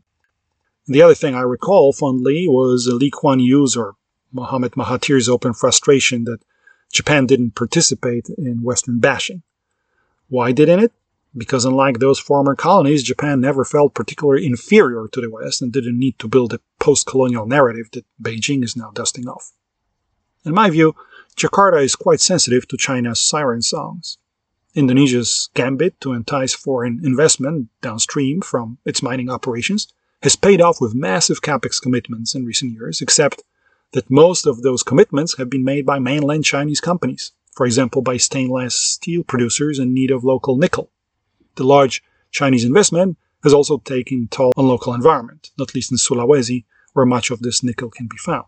The 0.88 1.02
other 1.02 1.15
thing 1.15 1.36
I 1.36 1.41
recall 1.41 1.91
fondly 1.93 2.47
was 2.47 2.88
Lee 2.88 3.12
Kuan 3.12 3.39
Yew's 3.39 3.76
or 3.76 3.95
Mohammed 4.32 4.73
Mahathir's 4.73 5.28
open 5.28 5.54
frustration 5.54 6.23
that 6.26 6.39
Japan 6.91 7.26
didn't 7.26 7.56
participate 7.56 8.30
in 8.38 8.63
Western 8.63 9.00
bashing. 9.00 9.43
Why 10.30 10.52
didn't 10.52 10.80
it? 10.80 10.93
because 11.38 11.65
unlike 11.65 12.00
those 12.00 12.19
former 12.19 12.56
colonies, 12.56 13.04
Japan 13.04 13.39
never 13.39 13.63
felt 13.63 13.93
particularly 13.93 14.45
inferior 14.45 15.08
to 15.12 15.21
the 15.21 15.30
West 15.30 15.62
and 15.62 15.71
didn't 15.71 16.00
need 16.00 16.17
to 16.19 16.28
build 16.28 16.54
a 16.54 16.60
post 16.80 17.06
colonial 17.06 17.45
narrative 17.45 17.89
that 17.91 18.06
Beijing 18.21 18.63
is 18.63 18.76
now 18.76 18.91
dusting 18.91 19.28
off. 19.28 19.52
In 20.45 20.54
my 20.54 20.69
view, 20.69 20.95
Jakarta 21.36 21.84
is 21.84 21.95
quite 21.95 22.21
sensitive 22.21 22.67
to 22.67 22.78
China's 22.78 23.19
siren 23.19 23.62
songs. 23.62 24.17
Indonesia's 24.73 25.50
gambit 25.54 26.00
to 26.02 26.13
entice 26.13 26.54
foreign 26.54 27.02
investment 27.04 27.69
downstream 27.82 28.41
from 28.41 28.78
its 28.86 29.04
mining 29.04 29.30
operations 29.30 29.88
has 30.23 30.36
paid 30.36 30.62
off 30.62 30.82
with 30.82 30.95
massive 30.95 31.41
capex 31.41 31.82
commitments 31.82 32.34
in 32.36 32.45
recent 32.45 32.73
years, 32.73 33.01
except 33.01 33.43
that 33.93 34.10
most 34.10 34.45
of 34.45 34.62
those 34.62 34.84
commitments 34.84 35.38
have 35.38 35.49
been 35.49 35.63
made 35.63 35.86
by 35.86 35.99
mainland 35.99 36.43
Chinese 36.43 36.82
companies, 36.82 37.32
for 37.53 37.65
example, 37.65 38.01
by 38.01 38.17
stainless 38.17 38.75
steel 38.75 39.23
producers 39.23 39.80
in 39.80 39.93
need 39.93 40.12
of 40.12 40.23
local 40.23 40.58
nickel 40.58 40.91
the 41.58 41.63
large 41.63 42.01
Chinese 42.32 42.63
investment 42.63 43.17
has 43.43 43.53
also 43.53 43.80
taken 43.80 44.27
toll 44.30 44.53
on 44.56 44.67
local 44.67 44.93
environment, 44.93 45.51
not 45.60 45.75
least 45.75 45.91
in 45.91 45.97
Sulawesi, 45.97 46.65
where 46.93 47.06
much 47.06 47.30
of 47.30 47.41
this 47.41 47.62
nickel 47.62 47.89
can 47.89 48.08
be 48.08 48.17
found. 48.17 48.45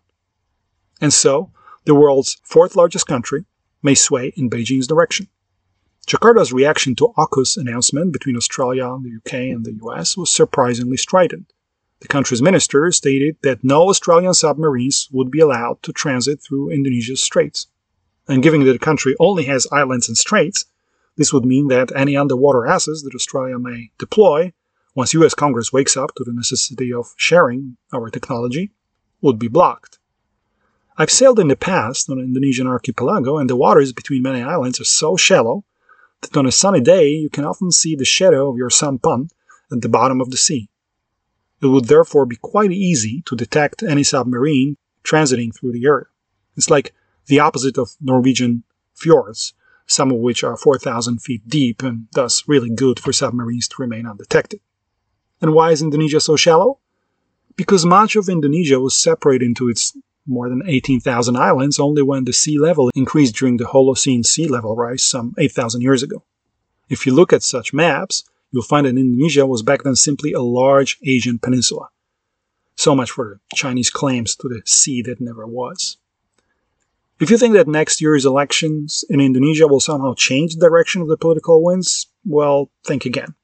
And 1.01 1.13
so, 1.13 1.51
the 1.86 1.93
world's 1.93 2.38
fourth 2.43 2.75
largest 2.75 3.08
country 3.08 3.45
may 3.84 3.95
sway 3.95 4.34
in 4.36 4.49
Beijing's 4.49 4.88
direction. 4.88 5.27
Jakarta's 6.08 6.51
reaction 6.51 6.95
to 6.95 7.13
AUKUS 7.17 7.58
announcement 7.58 8.13
between 8.13 8.36
Australia, 8.36 8.97
the 9.01 9.17
UK, 9.17 9.34
and 9.53 9.65
the 9.65 9.77
US 9.86 10.17
was 10.17 10.34
surprisingly 10.34 10.97
strident. 10.97 11.53
The 12.02 12.08
country's 12.08 12.42
minister 12.42 12.92
stated 12.92 13.38
that 13.42 13.64
no 13.64 13.90
Australian 13.90 14.34
submarines 14.34 15.10
would 15.12 15.30
be 15.30 15.42
allowed 15.42 15.84
to 15.84 15.92
transit 15.92 16.42
through 16.42 16.72
Indonesia's 16.72 17.22
straits. 17.22 17.68
And 18.28 18.42
given 18.42 18.64
that 18.64 18.72
the 18.74 18.80
country 18.80 19.16
only 19.20 19.46
has 19.46 19.68
islands 19.72 20.08
and 20.08 20.18
straits, 20.18 20.66
this 21.18 21.34
would 21.34 21.44
mean 21.44 21.68
that 21.68 21.92
any 21.94 22.16
underwater 22.16 22.66
assets 22.66 23.04
that 23.04 23.16
Australia 23.16 23.60
may 23.60 23.92
deploy, 23.98 24.54
once 24.96 25.14
US 25.14 25.34
Congress 25.34 25.74
wakes 25.74 25.98
up 25.98 26.16
to 26.16 26.24
the 26.24 26.32
necessity 26.32 26.94
of 26.94 27.14
sharing 27.18 27.76
our 27.92 28.10
technology, 28.10 28.72
would 29.22 29.38
be 29.38 29.50
blocked. 29.50 30.00
I've 30.98 31.12
sailed 31.12 31.40
in 31.40 31.50
the 31.50 31.56
past 31.56 32.10
on 32.10 32.20
an 32.20 32.26
Indonesian 32.26 32.68
archipelago, 32.68 33.38
and 33.38 33.50
the 33.50 33.56
waters 33.56 33.91
between 33.91 34.22
many 34.22 34.41
islands 34.41 34.80
are 34.80 34.86
so 34.86 35.18
shallow 35.18 35.66
that 36.22 36.38
on 36.38 36.45
a 36.45 36.52
sunny 36.52 36.82
day 36.82 37.10
you 37.10 37.30
can 37.30 37.45
often 37.45 37.72
see 37.72 37.95
the 37.95 38.06
shadow 38.06 38.50
of 38.50 38.58
your 38.58 38.70
sampan 38.70 39.30
at 39.72 39.82
the 39.82 39.89
bottom 39.89 40.22
of 40.22 40.32
the 40.32 40.38
sea. 40.38 40.70
It 41.62 41.68
would 41.68 41.86
therefore 41.86 42.26
be 42.26 42.38
quite 42.38 42.72
easy 42.72 43.22
to 43.26 43.36
detect 43.36 43.84
any 43.84 44.03
submarine 44.03 44.78
transiting 45.03 45.53
through 45.53 45.74
the 45.74 45.86
area. 45.86 46.05
It's 46.55 46.70
like 46.70 46.93
the 47.28 47.39
opposite 47.39 47.78
of 47.78 47.95
Norwegian 48.01 48.64
fjords, 48.93 49.53
some 49.86 50.12
of 50.12 50.20
which 50.20 50.43
are 50.43 50.57
4,000 50.57 51.22
feet 51.22 51.47
deep 51.47 51.82
and 51.84 52.07
thus 52.14 52.47
really 52.47 52.70
good 52.70 52.99
for 52.99 53.12
submarines 53.12 53.68
to 53.70 53.76
remain 53.80 54.05
undetected. 54.05 54.62
And 55.41 55.53
why 55.53 55.72
is 55.72 55.82
Indonesia 55.82 56.20
so 56.20 56.36
shallow? 56.36 56.80
Because 57.55 57.86
much 57.86 58.16
of 58.16 58.30
Indonesia 58.30 58.80
was 58.80 58.95
separated 58.95 59.45
into 59.45 59.70
its 59.70 59.95
more 60.26 60.47
than 60.47 60.62
18,000 60.66 61.36
islands 61.36 61.80
only 61.80 62.03
when 62.03 62.26
the 62.26 62.34
sea 62.34 62.60
level 62.60 62.89
increased 62.93 63.36
during 63.36 63.57
the 63.57 63.66
Holocene 63.66 64.26
sea 64.26 64.47
level 64.47 64.76
rise 64.76 65.01
some 65.01 65.34
8,000 65.38 65.82
years 65.82 66.03
ago. 66.03 66.24
If 66.88 67.05
you 67.05 67.14
look 67.14 67.34
at 67.34 67.43
such 67.43 67.74
maps, 67.74 68.24
you'll 68.52 68.64
find 68.64 68.86
that 68.86 68.97
Indonesia 68.97 69.45
was 69.45 69.64
back 69.64 69.84
then 69.84 69.95
simply 69.95 70.34
a 70.34 70.41
large 70.41 70.97
Asian 71.06 71.39
peninsula. 71.39 71.89
So 72.76 72.95
much 72.95 73.12
for 73.12 73.39
Chinese 73.54 73.89
claims 73.89 74.36
to 74.38 74.47
the 74.47 74.62
sea 74.66 75.02
that 75.04 75.20
never 75.20 75.45
was. 75.45 75.97
If 77.20 77.30
you 77.30 77.38
think 77.38 77.54
that 77.54 77.68
next 77.68 78.00
year's 78.00 78.26
elections 78.26 79.04
in 79.10 79.20
Indonesia 79.20 79.68
will 79.68 79.82
somehow 79.82 80.14
change 80.14 80.56
the 80.56 80.66
direction 80.66 81.02
of 81.02 81.10
the 81.10 81.18
political 81.18 81.62
winds, 81.62 82.08
well, 82.26 82.72
think 82.86 83.06
again. 83.06 83.36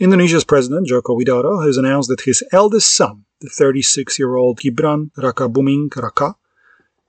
Indonesia's 0.00 0.44
president, 0.44 0.88
Joko 0.88 1.16
Widodo, 1.16 1.64
has 1.64 1.76
announced 1.76 2.08
that 2.08 2.22
his 2.22 2.42
eldest 2.50 2.94
son, 2.94 3.24
the 3.40 3.48
36 3.48 4.18
year 4.18 4.34
old 4.34 4.58
Gibran 4.58 5.12
Rakabuming 5.12 5.94
Raka, 5.94 6.34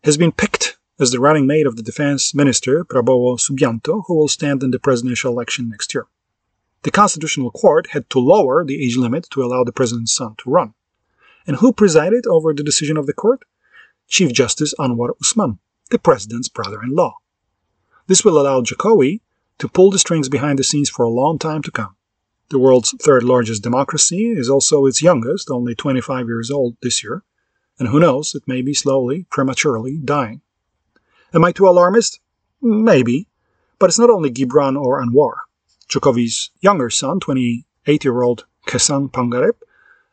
has 0.04 0.18
been 0.18 0.32
picked 0.32 0.78
as 1.00 1.12
the 1.12 1.20
running 1.20 1.48
mate 1.48 1.66
of 1.66 1.76
the 1.76 1.84
defense 1.84 2.36
minister, 2.36 2.84
Prabowo 2.86 3.40
Subianto, 3.40 4.04
who 4.06 4.16
will 4.16 4.28
stand 4.28 4.62
in 4.62 4.72
the 4.72 4.80
presidential 4.80 5.32
election 5.32 5.70
next 5.70 5.94
year. 5.94 6.06
The 6.84 6.92
Constitutional 6.92 7.52
Court 7.52 7.88
had 7.88 8.10
to 8.12 8.20
lower 8.20 8.64
the 8.64 8.84
age 8.84 8.96
limit 8.96 9.28
to 9.32 9.44
allow 9.44 9.64
the 9.66 9.74
president's 9.74 10.14
son 10.14 10.36
to 10.38 10.50
run. 10.50 10.74
And 11.46 11.58
who 11.58 11.74
presided 11.74 12.26
over 12.26 12.54
the 12.54 12.64
decision 12.64 12.96
of 12.96 13.06
the 13.06 13.14
court? 13.14 13.44
Chief 14.08 14.32
Justice 14.32 14.74
Anwar 14.80 15.12
Usman, 15.22 15.60
the 15.92 16.00
president's 16.00 16.48
brother 16.48 16.82
in 16.82 16.92
law. 16.92 17.16
This 18.08 18.24
will 18.24 18.40
allow 18.40 18.62
Jokowi 18.62 19.22
to 19.58 19.68
pull 19.68 19.92
the 19.92 20.00
strings 20.00 20.30
behind 20.30 20.58
the 20.58 20.64
scenes 20.64 20.90
for 20.90 21.04
a 21.04 21.10
long 21.10 21.38
time 21.38 21.62
to 21.64 21.72
come. 21.72 21.96
The 22.50 22.60
world's 22.60 22.92
third 23.02 23.24
largest 23.24 23.62
democracy 23.62 24.30
is 24.30 24.50
also 24.50 24.86
its 24.86 25.02
youngest, 25.02 25.52
only 25.52 25.76
25 25.76 26.28
years 26.28 26.50
old 26.50 26.78
this 26.82 27.04
year, 27.04 27.24
and 27.78 27.90
who 27.90 28.00
knows, 28.00 28.34
it 28.34 28.48
may 28.48 28.62
be 28.62 28.74
slowly, 28.74 29.26
prematurely 29.30 29.98
dying. 29.98 30.42
Am 31.34 31.44
I 31.44 31.52
too 31.52 31.68
alarmist? 31.68 32.20
Maybe, 32.62 33.28
but 33.78 33.90
it's 33.90 34.00
not 34.00 34.10
only 34.10 34.32
Gibran 34.32 34.76
or 34.76 35.04
Anwar. 35.04 35.34
Jokowi's 35.90 36.52
younger 36.62 36.90
son, 36.90 37.20
28 37.20 38.04
year 38.04 38.22
old 38.22 38.46
Kaesang 38.68 39.12
Pangarep, 39.12 39.62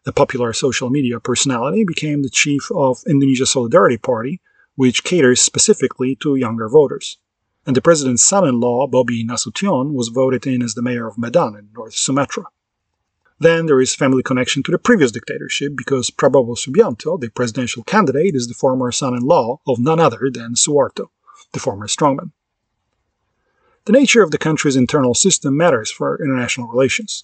a 0.06 0.12
popular 0.12 0.52
social 0.52 0.88
media 0.88 1.20
personality, 1.20 1.84
became 1.84 2.22
the 2.22 2.30
chief 2.30 2.70
of 2.74 3.02
Indonesia 3.06 3.46
Solidarity 3.46 3.98
Party 3.98 4.40
which 4.76 5.04
caters 5.04 5.40
specifically 5.40 6.14
to 6.16 6.36
younger 6.36 6.68
voters. 6.68 7.18
And 7.66 7.74
the 7.74 7.82
president's 7.82 8.24
son 8.24 8.46
in 8.46 8.60
law, 8.60 8.86
Bobby 8.86 9.24
Nasution, 9.24 9.92
was 9.92 10.08
voted 10.08 10.46
in 10.46 10.62
as 10.62 10.74
the 10.74 10.82
mayor 10.82 11.08
of 11.08 11.18
Medan 11.18 11.56
in 11.56 11.70
North 11.74 11.94
Sumatra. 11.94 12.44
Then 13.38 13.66
there 13.66 13.80
is 13.80 13.94
family 13.94 14.22
connection 14.22 14.62
to 14.62 14.70
the 14.70 14.78
previous 14.78 15.12
dictatorship 15.12 15.72
because 15.76 16.10
Prabowo 16.10 16.56
Subianto, 16.56 17.20
the 17.20 17.28
presidential 17.30 17.82
candidate, 17.82 18.34
is 18.34 18.48
the 18.48 18.54
former 18.54 18.92
son 18.92 19.14
in 19.14 19.22
law 19.22 19.60
of 19.66 19.78
none 19.78 20.00
other 20.00 20.30
than 20.32 20.54
Suharto, 20.54 21.08
the 21.52 21.58
former 21.58 21.86
strongman. 21.86 22.32
The 23.86 23.92
nature 23.92 24.20
of 24.20 24.32
the 24.32 24.38
country's 24.38 24.74
internal 24.74 25.14
system 25.14 25.56
matters 25.56 25.92
for 25.92 26.20
international 26.20 26.66
relations. 26.66 27.22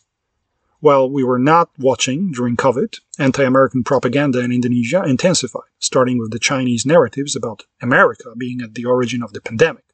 While 0.79 1.11
we 1.11 1.25
were 1.25 1.41
not 1.41 1.71
watching 1.77 2.31
during 2.31 2.57
COVID, 2.57 3.01
anti 3.19 3.43
American 3.43 3.83
propaganda 3.83 4.39
in 4.39 4.53
Indonesia 4.53 5.03
intensified, 5.03 5.71
starting 5.81 6.19
with 6.21 6.31
the 6.31 6.39
Chinese 6.39 6.87
narratives 6.87 7.35
about 7.35 7.65
America 7.81 8.33
being 8.39 8.63
at 8.63 8.77
the 8.77 8.85
origin 8.85 9.25
of 9.25 9.33
the 9.33 9.41
pandemic. 9.41 9.85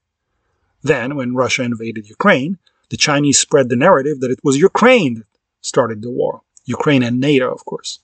Then, 0.82 1.16
when 1.16 1.34
Russia 1.34 1.62
invaded 1.62 2.06
Ukraine, 2.06 2.58
the 2.90 2.98
Chinese 2.98 3.38
spread 3.38 3.70
the 3.70 3.76
narrative 3.76 4.20
that 4.20 4.30
it 4.30 4.40
was 4.44 4.58
Ukraine 4.58 5.14
that 5.14 5.26
started 5.62 6.02
the 6.02 6.10
war. 6.10 6.42
Ukraine 6.66 7.02
and 7.02 7.18
NATO, 7.18 7.50
of 7.50 7.64
course. 7.64 8.00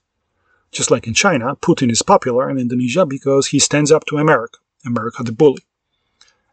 Just 0.72 0.90
like 0.90 1.06
in 1.06 1.12
China, 1.12 1.54
Putin 1.56 1.90
is 1.90 2.00
popular 2.00 2.48
in 2.48 2.58
Indonesia 2.58 3.04
because 3.04 3.48
he 3.48 3.58
stands 3.58 3.92
up 3.92 4.06
to 4.06 4.16
America, 4.16 4.58
America 4.86 5.22
the 5.22 5.32
bully. 5.32 5.64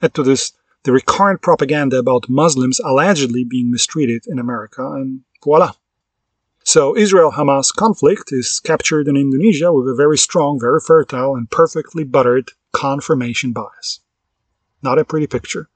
Add 0.01 0.13
to 0.15 0.23
this 0.23 0.51
the 0.83 0.91
recurrent 0.91 1.41
propaganda 1.41 1.97
about 1.97 2.29
Muslims 2.29 2.79
allegedly 2.79 3.43
being 3.43 3.71
mistreated 3.71 4.25
in 4.27 4.39
America, 4.39 4.83
and 4.83 5.21
voila, 5.43 5.73
so 6.63 6.95
Israel-Hamas 6.95 7.73
conflict 7.73 8.31
is 8.31 8.59
captured 8.59 9.07
in 9.07 9.17
Indonesia 9.17 9.73
with 9.73 9.87
a 9.87 9.95
very 9.95 10.17
strong, 10.17 10.59
very 10.59 10.79
fertile, 10.79 11.35
and 11.35 11.49
perfectly 11.49 12.03
buttered 12.03 12.51
confirmation 12.71 13.51
bias. 13.51 13.99
Not 14.81 14.99
a 14.99 15.05
pretty 15.05 15.27
picture. 15.27 15.69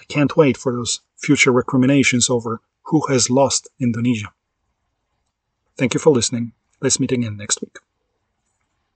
I 0.00 0.04
can't 0.04 0.36
wait 0.36 0.56
for 0.56 0.72
those 0.72 1.00
future 1.16 1.52
recriminations 1.52 2.30
over 2.30 2.60
who 2.84 3.06
has 3.08 3.30
lost 3.30 3.68
Indonesia. 3.80 4.32
Thank 5.76 5.94
you 5.94 6.00
for 6.00 6.10
listening. 6.10 6.52
Let's 6.80 7.00
meet 7.00 7.12
again 7.12 7.36
next 7.36 7.60
week. 7.60 7.78